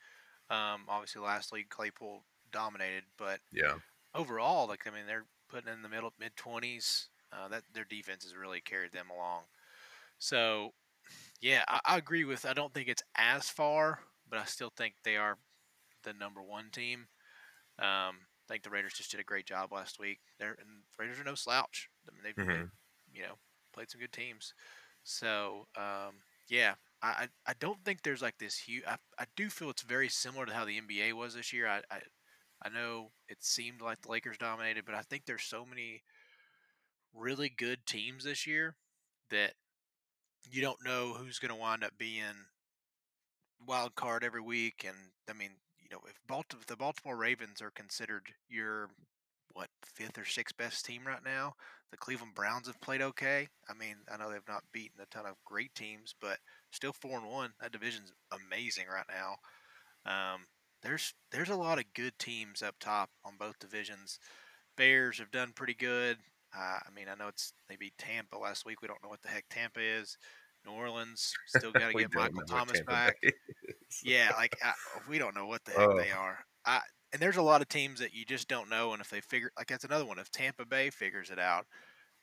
[0.49, 3.79] Um, obviously, last league Claypool dominated, but Yeah.
[4.13, 7.09] overall, like I mean, they're putting in the middle mid twenties.
[7.31, 9.43] Uh, that their defense has really carried them along.
[10.19, 10.71] So
[11.41, 12.45] yeah, I, I agree with.
[12.45, 13.99] I don't think it's as far,
[14.29, 15.37] but I still think they are
[16.03, 17.07] the number one team.
[17.79, 20.19] Um, I think the Raiders just did a great job last week.
[20.39, 21.89] They're and the Raiders are no slouch.
[22.07, 22.71] I mean, they've, hmm they've
[23.13, 23.35] you know
[23.73, 24.53] played some good teams.
[25.03, 28.83] So um, yeah, I, I I don't think there's like this huge.
[28.85, 31.67] I, I do feel it's very similar to how the NBA was this year.
[31.67, 32.01] I, I
[32.63, 36.03] I know it seemed like the Lakers dominated, but I think there's so many
[37.13, 38.77] really good teams this year
[39.29, 39.55] that
[40.49, 42.47] you don't know who's going to wind up being
[43.59, 44.83] wild card every week.
[44.85, 48.89] And I mean, you know, if, Baltimore, the Baltimore Ravens are considered your
[49.53, 51.53] what fifth or sixth best team right now,
[51.91, 53.47] the Cleveland Browns have played okay.
[53.69, 56.39] I mean, I know they've not beaten a ton of great teams, but
[56.71, 57.51] still four and one.
[57.61, 59.35] That division's amazing right now.
[60.05, 60.41] Um,
[60.83, 64.19] there's there's a lot of good teams up top on both divisions.
[64.75, 66.17] Bears have done pretty good.
[66.55, 68.81] Uh, I mean, I know it's they beat Tampa last week.
[68.81, 70.17] We don't know what the heck Tampa is.
[70.65, 73.15] New Orleans still got to get Michael Thomas back.
[74.01, 74.73] Yeah, like I,
[75.05, 76.39] we don't know what the heck Oh, they are.
[76.65, 76.81] I
[77.13, 78.93] and there's a lot of teams that you just don't know.
[78.93, 80.19] And if they figure, like that's another one.
[80.19, 81.65] If Tampa Bay figures it out,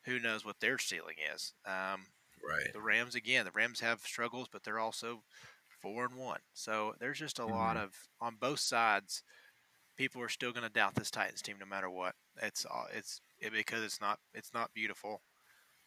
[0.05, 1.55] who knows what their ceiling is?
[1.67, 2.09] Um,
[2.43, 2.75] right.
[2.75, 3.45] the Rams again.
[3.47, 5.25] The Rams have struggles, but they're also
[5.83, 6.41] four and one.
[6.55, 7.79] So there's just a lot Mhm.
[7.79, 9.25] of on both sides.
[9.97, 12.15] People are still going to doubt this Titans team no matter what.
[12.43, 15.23] It's all it's it, because it's not it's not beautiful.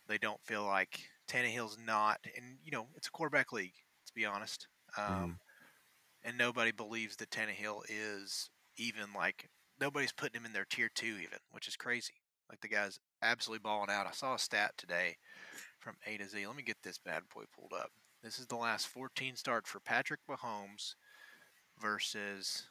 [0.08, 3.76] They don't feel like Tannehill's not, and you know it's a quarterback league.
[4.08, 4.68] To be honest,
[4.98, 5.40] um, Mhm.
[6.24, 9.50] and nobody believes that Tannehill is even like
[9.80, 12.22] nobody's putting him in their tier two even, which is crazy.
[12.50, 14.06] Like the guy's absolutely balling out.
[14.08, 15.18] I saw a stat today
[15.80, 16.46] from A to Z.
[16.46, 17.92] Let me get this bad boy pulled up.
[18.22, 20.96] This is the last 14 starts for Patrick Mahomes
[21.80, 22.70] versus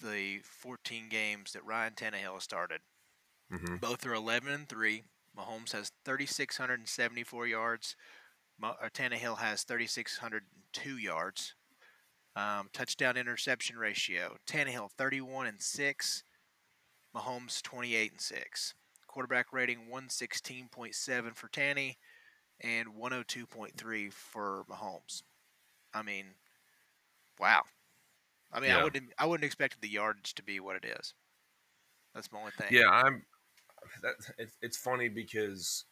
[0.00, 2.80] the 14 games that Ryan Tannehill has started.
[3.50, 3.76] Mm-hmm.
[3.76, 5.04] Both are 11 and 3.
[5.38, 7.96] Mahomes has 3,674 yards.
[8.60, 11.54] Mo- uh, Tannehill has 3,602 yards.
[12.36, 16.22] Um, touchdown interception ratio: Tannehill 31 and 6.
[17.14, 18.74] Mahomes 28 and 6.
[19.06, 21.98] Quarterback rating 116.7 for Tanny
[22.60, 25.22] and 102.3 for Mahomes.
[25.94, 26.26] I mean,
[27.40, 27.62] wow.
[28.52, 31.14] I mean, I wouldn't I wouldn't expect the yardage to be what it is.
[32.14, 32.68] That's my only thing.
[32.70, 33.22] Yeah, I'm.
[34.02, 35.84] That it's it's funny because,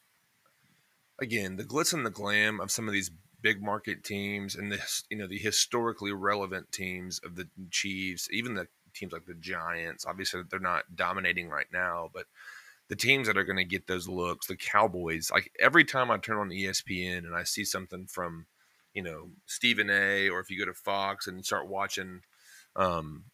[1.19, 3.11] again, the glitz and the glam of some of these
[3.43, 8.29] big market teams and the his- you know the historically relevant teams of the Chiefs,
[8.31, 10.07] even the teams like the Giants.
[10.07, 12.27] Obviously, they're not dominating right now, but
[12.89, 15.31] the teams that are going to get those looks, the Cowboys.
[15.31, 18.47] Like every time I turn on ESPN and I see something from,
[18.95, 20.29] you know, Stephen A.
[20.31, 22.23] or if you go to Fox and start watching,
[22.77, 23.25] um,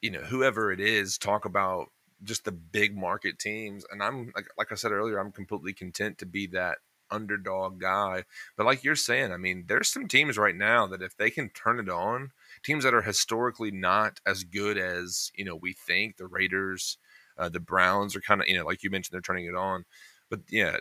[0.00, 1.88] you know, whoever it is talk about
[2.22, 6.18] just the big market teams and i'm like, like i said earlier i'm completely content
[6.18, 6.78] to be that
[7.10, 8.24] underdog guy
[8.56, 11.48] but like you're saying i mean there's some teams right now that if they can
[11.50, 12.30] turn it on
[12.64, 16.98] teams that are historically not as good as you know we think the raiders
[17.38, 19.84] uh, the browns are kind of you know like you mentioned they're turning it on
[20.30, 20.78] but yeah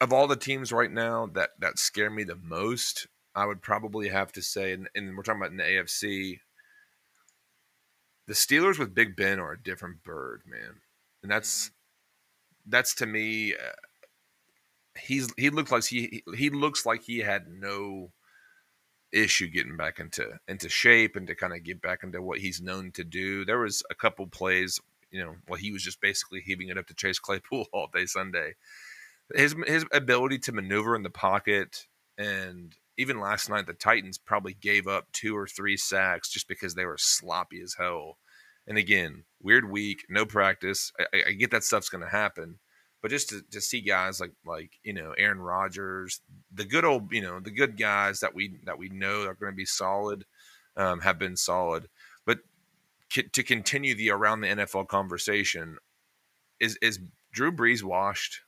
[0.00, 4.08] of all the teams right now that that scare me the most i would probably
[4.08, 6.38] have to say and, and we're talking about in the afc
[8.26, 10.80] the Steelers with Big Ben are a different bird, man,
[11.22, 11.70] and that's
[12.66, 13.54] that's to me.
[13.54, 13.72] Uh,
[14.98, 18.10] he's he looks like he he looks like he had no
[19.12, 22.60] issue getting back into into shape and to kind of get back into what he's
[22.60, 23.44] known to do.
[23.44, 26.86] There was a couple plays, you know, well he was just basically heaving it up
[26.88, 28.54] to Chase Claypool all day Sunday.
[29.34, 31.86] His his ability to maneuver in the pocket
[32.18, 36.74] and even last night the Titans probably gave up two or three sacks just because
[36.74, 38.18] they were sloppy as hell.
[38.66, 40.92] And again, weird week, no practice.
[40.98, 42.58] I, I- get that stuff's going to happen,
[43.02, 46.20] but just to, to see guys like like you know Aaron Rodgers,
[46.52, 49.52] the good old you know the good guys that we that we know are going
[49.52, 50.24] to be solid,
[50.76, 51.88] um, have been solid.
[52.24, 52.38] But
[53.12, 55.76] c- to continue the around the NFL conversation,
[56.58, 56.98] is is
[57.32, 58.40] Drew Brees washed?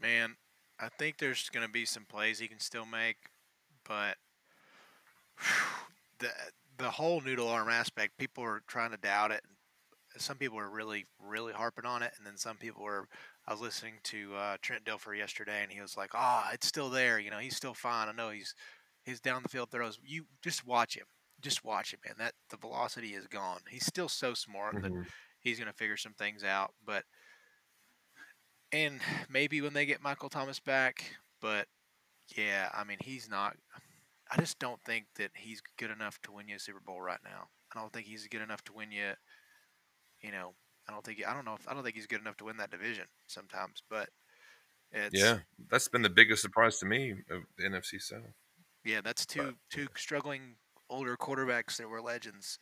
[0.00, 0.36] Man,
[0.78, 3.16] I think there's going to be some plays he can still make,
[3.86, 4.16] but
[6.18, 6.28] the
[6.78, 9.42] the whole noodle arm aspect, people are trying to doubt it.
[10.18, 13.08] Some people are really, really harping on it, and then some people were.
[13.48, 16.90] I was listening to uh, Trent Dilfer yesterday, and he was like, "Oh, it's still
[16.90, 17.18] there.
[17.18, 18.08] You know, he's still fine.
[18.08, 18.54] I know he's
[19.04, 19.98] he's down the field throws.
[20.04, 21.06] You just watch him.
[21.40, 22.16] Just watch him, man.
[22.18, 23.60] That the velocity is gone.
[23.70, 24.92] He's still so smart that
[25.40, 26.72] he's going to figure some things out.
[26.84, 27.04] But
[28.72, 31.68] and maybe when they get Michael Thomas back, but
[32.36, 33.56] yeah, I mean he's not.
[34.30, 37.20] I just don't think that he's good enough to win you a Super Bowl right
[37.24, 37.48] now.
[37.74, 39.12] I don't think he's good enough to win you.
[40.20, 40.54] You know,
[40.88, 42.56] I don't think I don't know if I don't think he's good enough to win
[42.58, 43.82] that division sometimes.
[43.88, 44.08] But
[44.92, 48.34] it's Yeah, that's been the biggest surprise to me of the NFC South.
[48.84, 50.56] yeah, that's two two struggling
[50.88, 52.58] older quarterbacks that were legends.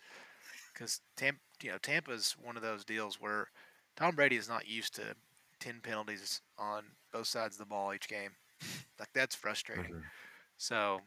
[0.73, 3.49] Because Tampa, you know, Tampa's one of those deals where
[3.97, 5.15] Tom Brady is not used to
[5.65, 8.31] ten penalties on both sides of the ball each game.
[8.99, 10.03] like that's frustrating.
[10.57, 11.01] So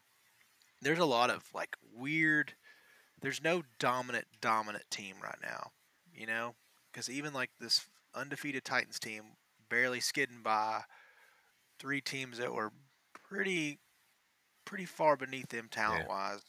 [0.82, 2.54] there's a lot of like weird.
[3.22, 5.72] There's no dominant dominant team right now,
[6.14, 6.56] you know,
[6.92, 7.86] because even like this
[8.16, 9.24] undefeated Titans team
[9.70, 10.82] barely skidding by
[11.80, 12.72] three teams that were
[13.30, 13.80] pretty
[14.66, 16.42] pretty far beneath them talent wise.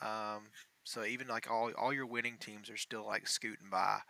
[0.00, 0.48] Um,
[0.84, 4.00] so even like all all your winning teams are still like scooting by,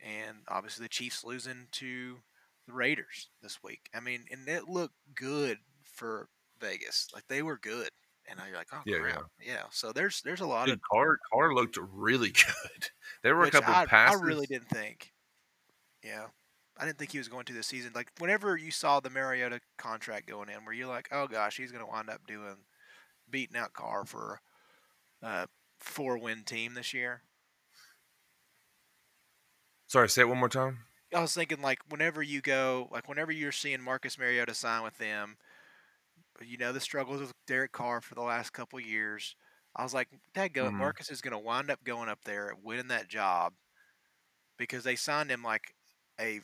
[0.00, 2.18] and obviously the Chiefs losing to
[2.66, 3.88] the Raiders this week.
[3.94, 6.28] I mean, and it looked good for
[6.60, 7.08] Vegas.
[7.14, 7.90] Like they were good,
[8.28, 9.64] and you're like, oh Yeah, crap, yeah.
[9.70, 12.88] So there's there's a lot Dude, of Carr Carr looked really good.
[13.22, 14.20] There were a couple I, passes.
[14.20, 15.12] I really didn't think.
[16.04, 16.26] Yeah.
[16.78, 17.92] I didn't think he was going to this season.
[17.94, 21.70] Like whenever you saw the Mariota contract going in, where you're like, oh gosh, he's
[21.70, 22.56] going to wind up doing
[23.30, 24.40] beating out Carr for
[25.22, 25.46] a
[25.78, 27.22] four win team this year.
[29.86, 30.78] Sorry, say it one more time.
[31.14, 34.98] I was thinking like whenever you go, like whenever you're seeing Marcus Mariota sign with
[34.98, 35.36] them,
[36.40, 39.36] you know the struggles with Derek Carr for the last couple years.
[39.76, 40.74] I was like, Dad, go Mhm.
[40.74, 43.54] Marcus is going to wind up going up there winning that job
[44.58, 45.74] because they signed him like
[46.20, 46.40] a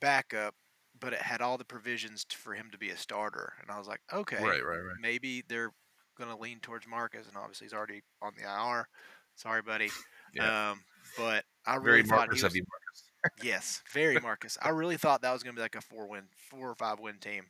[0.00, 0.54] backup,
[0.98, 3.54] but it had all the provisions for him to be a starter.
[3.60, 4.96] And I was like, okay, Right, right, right.
[5.00, 5.72] maybe they're
[6.18, 8.88] going to lean towards Marcus, and obviously he's already on the IR.
[9.36, 9.90] Sorry, buddy.
[10.34, 10.70] Yeah.
[10.72, 10.84] Um,
[11.16, 13.05] but I Very really thought Marcus he was.
[13.42, 14.58] Yes, very Marcus.
[14.60, 17.00] I really thought that was going to be like a four win, four or five
[17.00, 17.44] win team.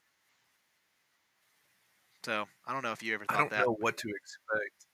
[2.24, 3.66] So I don't know if you ever I thought don't that.
[3.66, 4.86] know what to expect.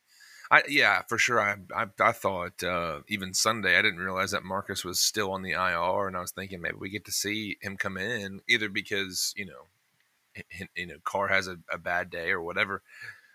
[0.50, 1.40] I yeah, for sure.
[1.40, 5.42] I I, I thought uh, even Sunday I didn't realize that Marcus was still on
[5.42, 8.68] the IR, and I was thinking maybe we get to see him come in either
[8.68, 10.42] because you know,
[10.76, 12.82] you know, Carr has a, a bad day or whatever.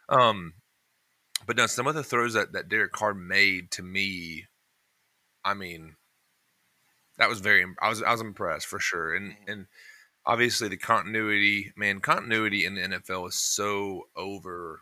[0.10, 0.54] Um,
[1.48, 4.46] but no, some of the throws that that Derek Carr made to me,
[5.44, 5.96] I mean,
[7.18, 7.66] that was very.
[7.82, 9.48] I was I was impressed for sure, and Mhm.
[9.48, 9.68] and
[10.26, 14.82] obviously the continuity, man, continuity in the NFL is so over.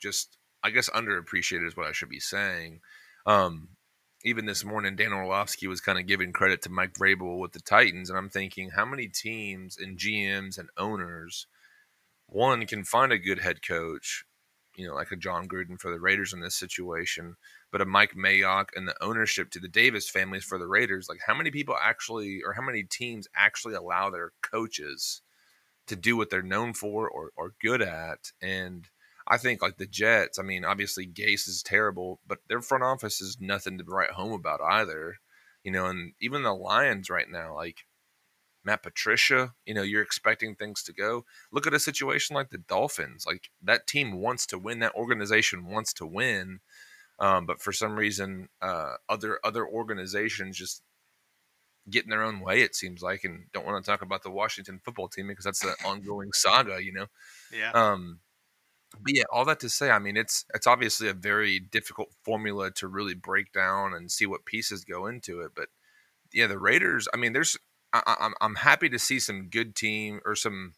[0.00, 2.80] Just I guess underappreciated is what I should be saying.
[3.26, 3.76] Um,
[4.24, 7.60] even this morning, Dan Orlovsky was kind of giving credit to Mike Vrabel with the
[7.60, 11.46] Titans, and I'm thinking, how many teams and GMs and owners,
[12.26, 14.24] one can find a good head coach,
[14.76, 17.36] you know, like a Jon Gruden for the Raiders in this situation,
[17.72, 21.08] but a Mike Mayock and the ownership to the Davis families for the Raiders.
[21.08, 25.22] Like, how many people actually, or how many teams actually allow their coaches
[25.86, 28.32] to do what they're known for or, or good at?
[28.40, 28.88] And
[29.26, 33.20] I think, like the Jets, I mean, obviously Gase is terrible, but their front office
[33.20, 35.16] is nothing to write home about either.
[35.64, 37.86] You know, and even the Lions right now, like
[38.66, 41.24] Matt Patricia, you know, you're expecting things to go.
[41.52, 43.24] Look at a situation like the Dolphins.
[43.26, 46.60] Like that team wants to win, that organization wants to win
[47.18, 50.82] um, but for some reason, uh, other other organizations just
[51.88, 52.62] get in their own way.
[52.62, 55.64] It seems like, and don't want to talk about the Washington football team because that's
[55.64, 57.06] an ongoing saga, you know.
[57.52, 57.70] Yeah.
[57.72, 58.20] Um,
[59.00, 62.70] but yeah, all that to say, I mean, it's it's obviously a very difficult formula
[62.72, 65.52] to really break down and see what pieces go into it.
[65.54, 65.68] But
[66.32, 67.08] yeah, the Raiders.
[67.14, 67.56] I mean, there's
[67.92, 70.74] I, I'm I'm happy to see some good team or some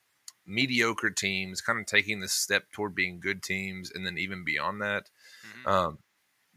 [0.47, 4.83] mediocre teams kind of taking this step toward being good teams, and then even beyond
[4.83, 5.11] that.
[5.65, 5.71] Mhm.
[5.71, 5.99] Um,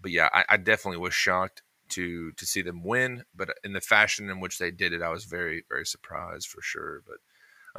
[0.02, 3.24] but yeah, I, I definitely was shocked to to see them win.
[3.36, 6.62] But in the fashion in which they did it, I was very very surprised for
[6.62, 7.04] sure.
[7.08, 7.18] But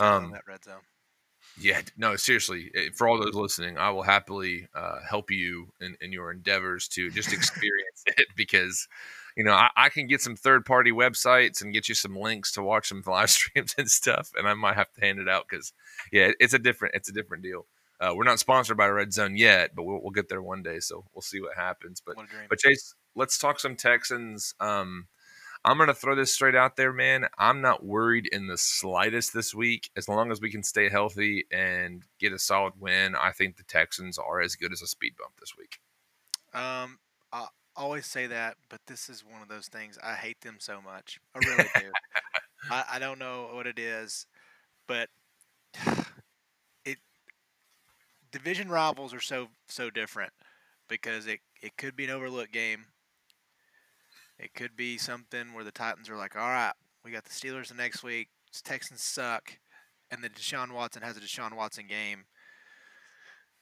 [0.04, 0.80] um, that red zone.
[1.60, 5.96] yeah, no, seriously, eh, for all those listening, I will happily uh, help you in,
[6.00, 8.88] in your endeavors to just experience it because,
[9.36, 12.52] you know, I, I can get some third party websites and get you some links
[12.52, 15.46] to watch some live streams and stuff, and I might have to hand it out
[15.48, 15.72] because,
[16.10, 17.66] yeah, it's a different it's a different deal.
[18.00, 20.80] Uh, we're not sponsored by Red Zone yet, but we'll, we'll get there one day,
[20.80, 22.02] so we'll see what happens.
[22.04, 24.54] But What but Chase, let's talk some Texans.
[24.58, 25.06] Um,
[25.64, 27.26] I'm gonna throw this straight out there, man.
[27.38, 29.90] I'm not worried in the slightest this week.
[29.96, 33.62] As long as we can stay healthy and get a solid win, I think the
[33.62, 35.78] Texans are as good as a speed bump this week.
[36.52, 36.98] Um,
[37.32, 39.98] I always say that, but this is one of those things.
[40.02, 41.20] I hate them so much.
[41.34, 41.92] I really do.
[42.70, 44.26] I, I don't know what it is,
[44.88, 45.08] but
[48.32, 50.32] division rivals are so so different
[50.88, 52.86] because it it could be an overlooked game.
[54.38, 56.72] It could be something where the Titans are like, all right,
[57.04, 58.28] we got the Steelers the next week.
[58.64, 59.58] Texans suck,
[60.10, 62.24] and then Deshaun Watson has a Deshaun Watson game,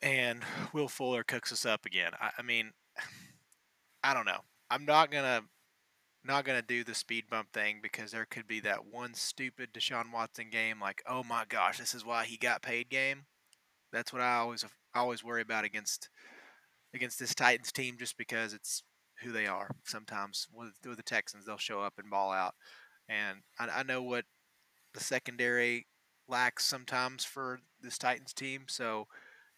[0.03, 0.43] and
[0.73, 2.13] Will Fuller cooks us up again.
[2.21, 2.73] I, I mean,
[4.03, 4.41] I don't know.
[4.71, 5.43] I'm not gonna
[6.25, 10.13] not gonna do the speed bump thing because there could be that one stupid Deshaun
[10.13, 13.27] Watson game, like, oh my gosh, this is why he got paid game.
[13.93, 14.65] That's what I always
[14.95, 16.09] I always worry about against
[16.95, 18.83] against this Titans team, just because it's
[19.23, 19.71] who they are.
[19.85, 22.55] Sometimes with, with the Texans, they'll show up and ball out,
[23.09, 24.25] and I, I know what
[24.95, 25.87] the secondary
[26.29, 29.07] lacks sometimes for this Titans team, so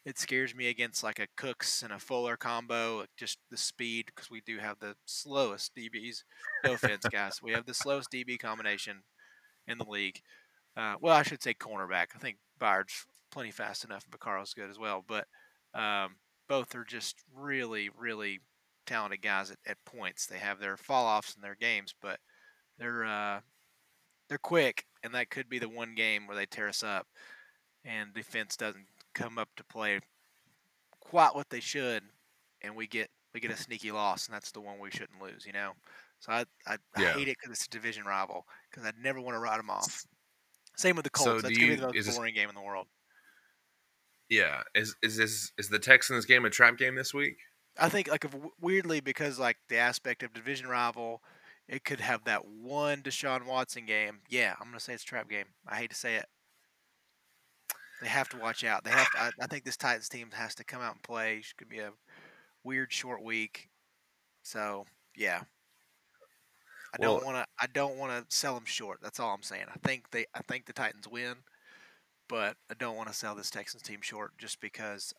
[0.04, 4.30] it scares me against like a Cooks and a Fuller combo, just the speed because
[4.30, 6.24] we do have the slowest DBs.
[6.64, 9.02] No offense, guys, we have the slowest DB combination
[9.68, 10.20] in the league.
[10.76, 12.06] Uh, well, I should say cornerback.
[12.14, 15.04] I think Byard's plenty fast enough, and Vaccaro's good as well.
[15.06, 15.26] But
[15.74, 16.16] um,
[16.48, 18.40] both are just really, really
[18.86, 20.26] talented guys at, at points.
[20.26, 22.20] They have their fall offs in their games, but
[22.78, 23.40] they're uh,
[24.28, 27.06] they're quick, and that could be the one game where they tear us up,
[27.84, 30.00] and defense doesn't come up to play
[31.00, 32.02] quite what they should,
[32.62, 35.44] and we get we get a sneaky loss, and that's the one we shouldn't lose.
[35.46, 35.72] You know,
[36.20, 39.34] so I I, I hate it because it's a division rival because I'd never want
[39.34, 40.04] to write them off.
[40.76, 41.42] Same with the Colts.
[41.42, 42.86] do that's gonna you- be the most is this- boring game in the world.
[44.32, 47.36] Yeah, is is this is the Texans game a trap game this week?
[47.78, 51.22] I think like if, weirdly because like the aspect of division rival,
[51.68, 54.20] it could have that one Deshaun Watson game.
[54.30, 55.44] Yeah, I'm gonna say it's a trap game.
[55.68, 56.24] I hate to say it.
[58.00, 58.84] They have to watch out.
[58.84, 59.10] They have.
[59.10, 61.36] To, I, I think this Titans team has to come out and play.
[61.36, 61.90] It's gonna be a
[62.64, 63.68] weird short week.
[64.42, 65.42] So yeah,
[66.94, 67.44] I don't want to.
[67.60, 69.00] I don't want to sell them short.
[69.02, 69.66] That's all I'm saying.
[69.68, 70.24] I think they.
[70.34, 71.34] I think the Titans win,
[72.32, 75.12] but I don't want to sell this Texans team short just because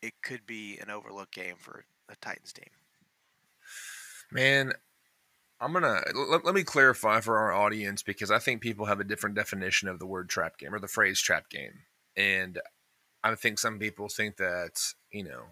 [0.00, 2.70] it could be an overlooked game for the Titans team.
[4.32, 4.72] Man,
[5.60, 9.04] I'm gonna let, let me clarify for our audience because I think people have a
[9.04, 11.74] different definition of the word trap game or the phrase trap game,
[12.16, 12.58] and
[13.22, 14.80] I think some people think that
[15.12, 15.42] you know,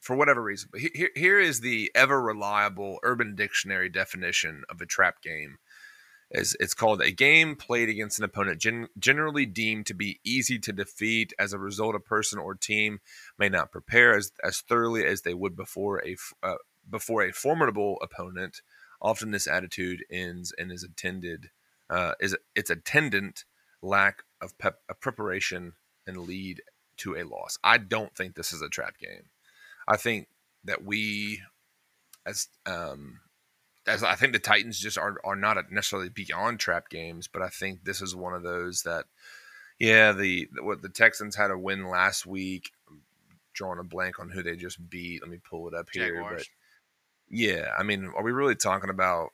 [0.00, 0.70] for whatever reason.
[0.72, 5.58] But here, here is the ever reliable Urban Dictionary definition of a trap game.
[6.34, 10.72] It's called a game played against an opponent gen- generally deemed to be easy to
[10.72, 11.32] defeat.
[11.38, 13.00] As a result, a person or team
[13.38, 16.56] may not prepare as, as thoroughly as they would before a uh,
[16.88, 18.62] before a formidable opponent.
[19.00, 21.50] Often, this attitude ends and is attended
[21.90, 23.44] uh, is its attendant
[23.82, 25.74] lack of, pep- of preparation
[26.06, 26.62] and lead
[26.96, 27.58] to a loss.
[27.62, 29.28] I don't think this is a trap game.
[29.86, 30.28] I think
[30.64, 31.42] that we,
[32.26, 33.20] as um,
[33.86, 37.48] as I think the Titans just are are not necessarily beyond trap games, but I
[37.48, 39.04] think this is one of those that,
[39.78, 42.72] yeah, the what the Texans had a win last week.
[42.88, 43.02] I'm
[43.52, 45.22] drawing a blank on who they just beat.
[45.22, 46.38] Let me pull it up here, Jaguars.
[46.38, 46.46] but
[47.36, 49.30] yeah, I mean, are we really talking about?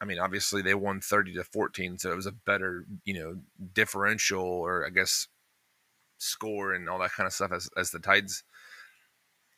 [0.00, 3.36] I mean, obviously they won thirty to fourteen, so it was a better, you know,
[3.74, 5.28] differential or I guess
[6.18, 8.42] score and all that kind of stuff as as the Titans.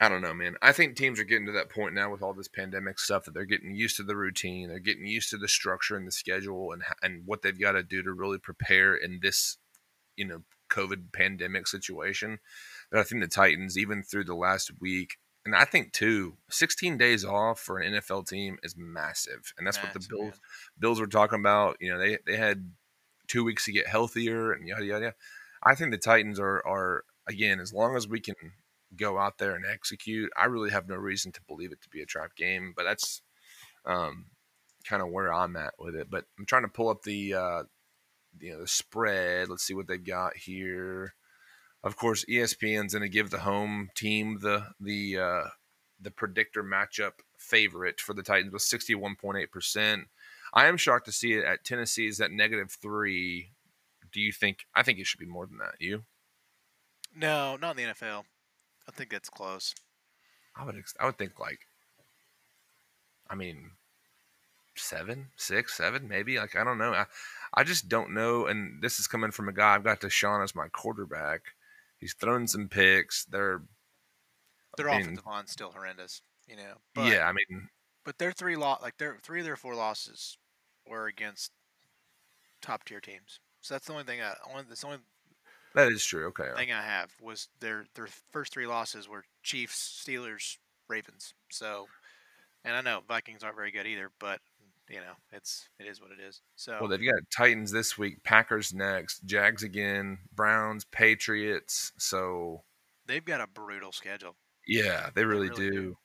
[0.02, 0.56] I don't know, man.
[0.60, 3.34] I think teams are getting to that point now with all this pandemic stuff that
[3.34, 6.72] they're getting used to the routine, they're getting used to the structure and the schedule
[6.72, 9.58] and and what they've got to do to really prepare in this,
[10.16, 12.40] you know, COVID pandemic situation.
[12.90, 16.98] But I think the Titans, even through the last week, and I think too, 16
[16.98, 20.40] days off for an NFL team is massive, and that's what the Bills.
[20.80, 21.76] Bills were talking about.
[21.78, 22.72] You know, they they had
[23.28, 24.84] two weeks to get healthier and yada.
[24.84, 25.14] yada.
[25.62, 28.34] I think the Titans are are again as long as we can
[28.96, 30.30] go out there and execute.
[30.36, 33.22] I really have no reason to believe it to be a trap game, but that's
[33.86, 34.26] um,
[34.84, 36.10] kind of where I'm at with it.
[36.10, 37.62] But I'm trying to pull up the uh,
[38.40, 39.48] you know the spread.
[39.48, 41.14] Let's see what they've got here.
[41.84, 45.44] Of course, ESPN's going to give the home team the the uh,
[46.00, 50.04] the predictor matchup favorite for the Titans with 61.8 percent.
[50.54, 53.52] I am shocked to see it at Tennessee's at negative three.
[54.12, 54.66] Do you think?
[54.74, 55.76] I think it should be more than that.
[55.80, 56.04] You?
[57.14, 58.24] No, not in the NFL.
[58.88, 59.74] I think that's close.
[60.56, 60.76] I would.
[60.76, 61.60] ex- I would think like.
[63.30, 63.70] I mean,
[64.76, 66.38] seven, six, seven, maybe.
[66.38, 66.92] Like I don't know.
[66.92, 67.06] I,
[67.54, 68.46] I just don't know.
[68.46, 71.42] And this is coming from a guy I've got Deshaun as my quarterback.
[71.98, 73.24] He's thrown some picks.
[73.24, 73.62] They're
[74.76, 76.74] Their I mean, offensive line's still horrendous, you know.
[76.94, 77.26] But, yeah.
[77.26, 77.68] I mean,
[78.04, 80.36] but their three lot like their three of their four losses
[80.86, 81.52] were against
[82.60, 83.40] top tier teams.
[83.60, 84.98] So that's the only thing I only that's the only
[85.74, 86.26] that is true.
[86.28, 86.48] Okay.
[86.56, 90.58] thing I have was their their first three losses were Chiefs, Steelers,
[90.88, 91.34] Ravens.
[91.50, 91.86] So,
[92.64, 94.40] and I know Vikings aren't very good either, but
[94.88, 96.42] you know it's it is what it is.
[96.56, 101.92] So Well, they've got Titans this week, Packers next, Jags again, Browns, Patriots.
[101.98, 102.62] So
[103.06, 104.36] they've got a brutal schedule.
[104.66, 105.70] Yeah, they really, really do.
[105.70, 105.96] do.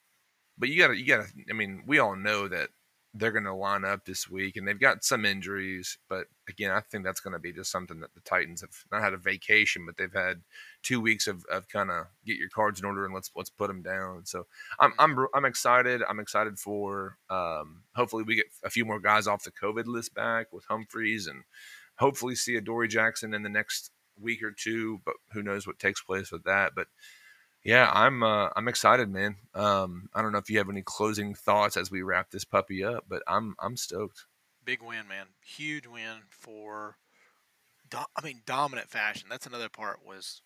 [0.57, 1.33] But you got to, you got to.
[1.49, 2.69] I mean, we all know that
[3.17, 5.97] they're going to line up this week, and they've got some injuries.
[6.09, 9.01] But again, I think that's going to be just something that the Titans have not
[9.01, 10.41] had a vacation, but they've had
[10.83, 13.67] two weeks of, of kind of get your cards in order and let's let's put
[13.67, 14.25] them down.
[14.25, 14.45] So
[14.79, 16.01] I'm I'm I'm excited.
[16.07, 20.13] I'm excited for um, hopefully we get a few more guys off the COVID list
[20.13, 21.43] back with Humphries and
[21.95, 25.01] hopefully see Adoree Jackson in the next week or two.
[25.05, 26.73] But who knows what takes place with that?
[26.75, 26.87] But
[27.67, 29.37] yeah, I'm uh, I'm excited, man.
[29.53, 32.83] Um, I don't know if you have any closing thoughts as we wrap this puppy
[32.83, 34.25] up, but I'm I'm stoked.
[34.63, 35.35] Big win, man.
[35.41, 36.97] Huge win for.
[37.89, 39.29] Do- I mean, dominant fashion.
[39.29, 40.03] That's another part.
[40.05, 40.43] Was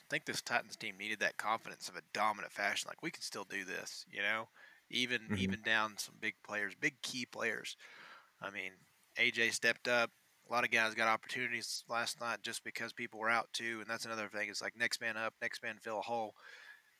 [0.00, 2.88] I think this Titans team needed that confidence of a dominant fashion.
[2.88, 4.50] Like we can still do this, you know.
[4.90, 5.36] Even Mhm.
[5.36, 7.76] even down some big players, big key players.
[8.40, 8.72] I mean,
[9.18, 10.12] AJ stepped up.
[10.48, 13.88] A lot of guys got opportunities last night just because people were out too, and
[13.90, 14.48] that's another thing.
[14.50, 16.34] It's like next man up, next man fill a hole.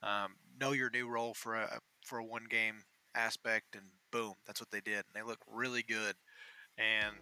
[0.02, 2.82] Um, know your new role for a for a one game
[3.14, 5.04] aspect, and boom, that's what they did.
[5.06, 6.14] And they look really good.
[6.78, 7.14] And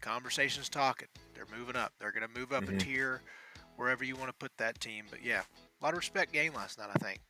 [0.00, 1.08] conversations talking.
[1.34, 1.92] They're moving up.
[1.98, 2.76] They're going to move up Mhm.
[2.76, 3.22] a tier
[3.76, 5.06] wherever you want to put that team.
[5.10, 5.42] But yeah,
[5.80, 6.90] a lot of respect game last night.
[6.94, 7.20] I think.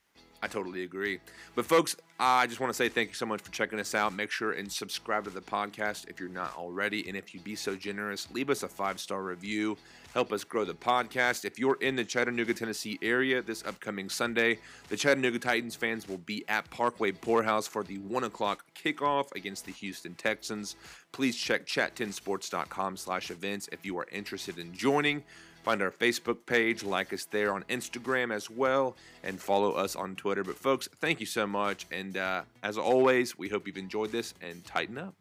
[0.47, 1.19] I totally agree.
[1.57, 4.15] But folks, I just want to say thank you so much for checking us out.
[4.15, 7.09] Make sure and subscribe to the podcast if you're not already.
[7.09, 9.77] And if you'd be so generous, leave us a five star review.
[10.15, 11.45] Help us grow the podcast.
[11.45, 16.19] If you're in the Chattanooga, Tennessee area this upcoming Sunday, the Chattanooga Titans fans will
[16.19, 20.77] be at Parkway Pourhouse for the one o'clock kickoff against the Houston Texans.
[21.11, 25.25] Please check chat10sports.com slash events if you are interested in joining.
[25.67, 28.95] Find our Facebook page, like us there on Instagram as well,
[29.25, 30.45] and follow us on Twitter.
[30.45, 31.87] But folks, thank you so much.
[31.91, 35.13] And uh, as always, we hope you've enjoyed this and tighten up.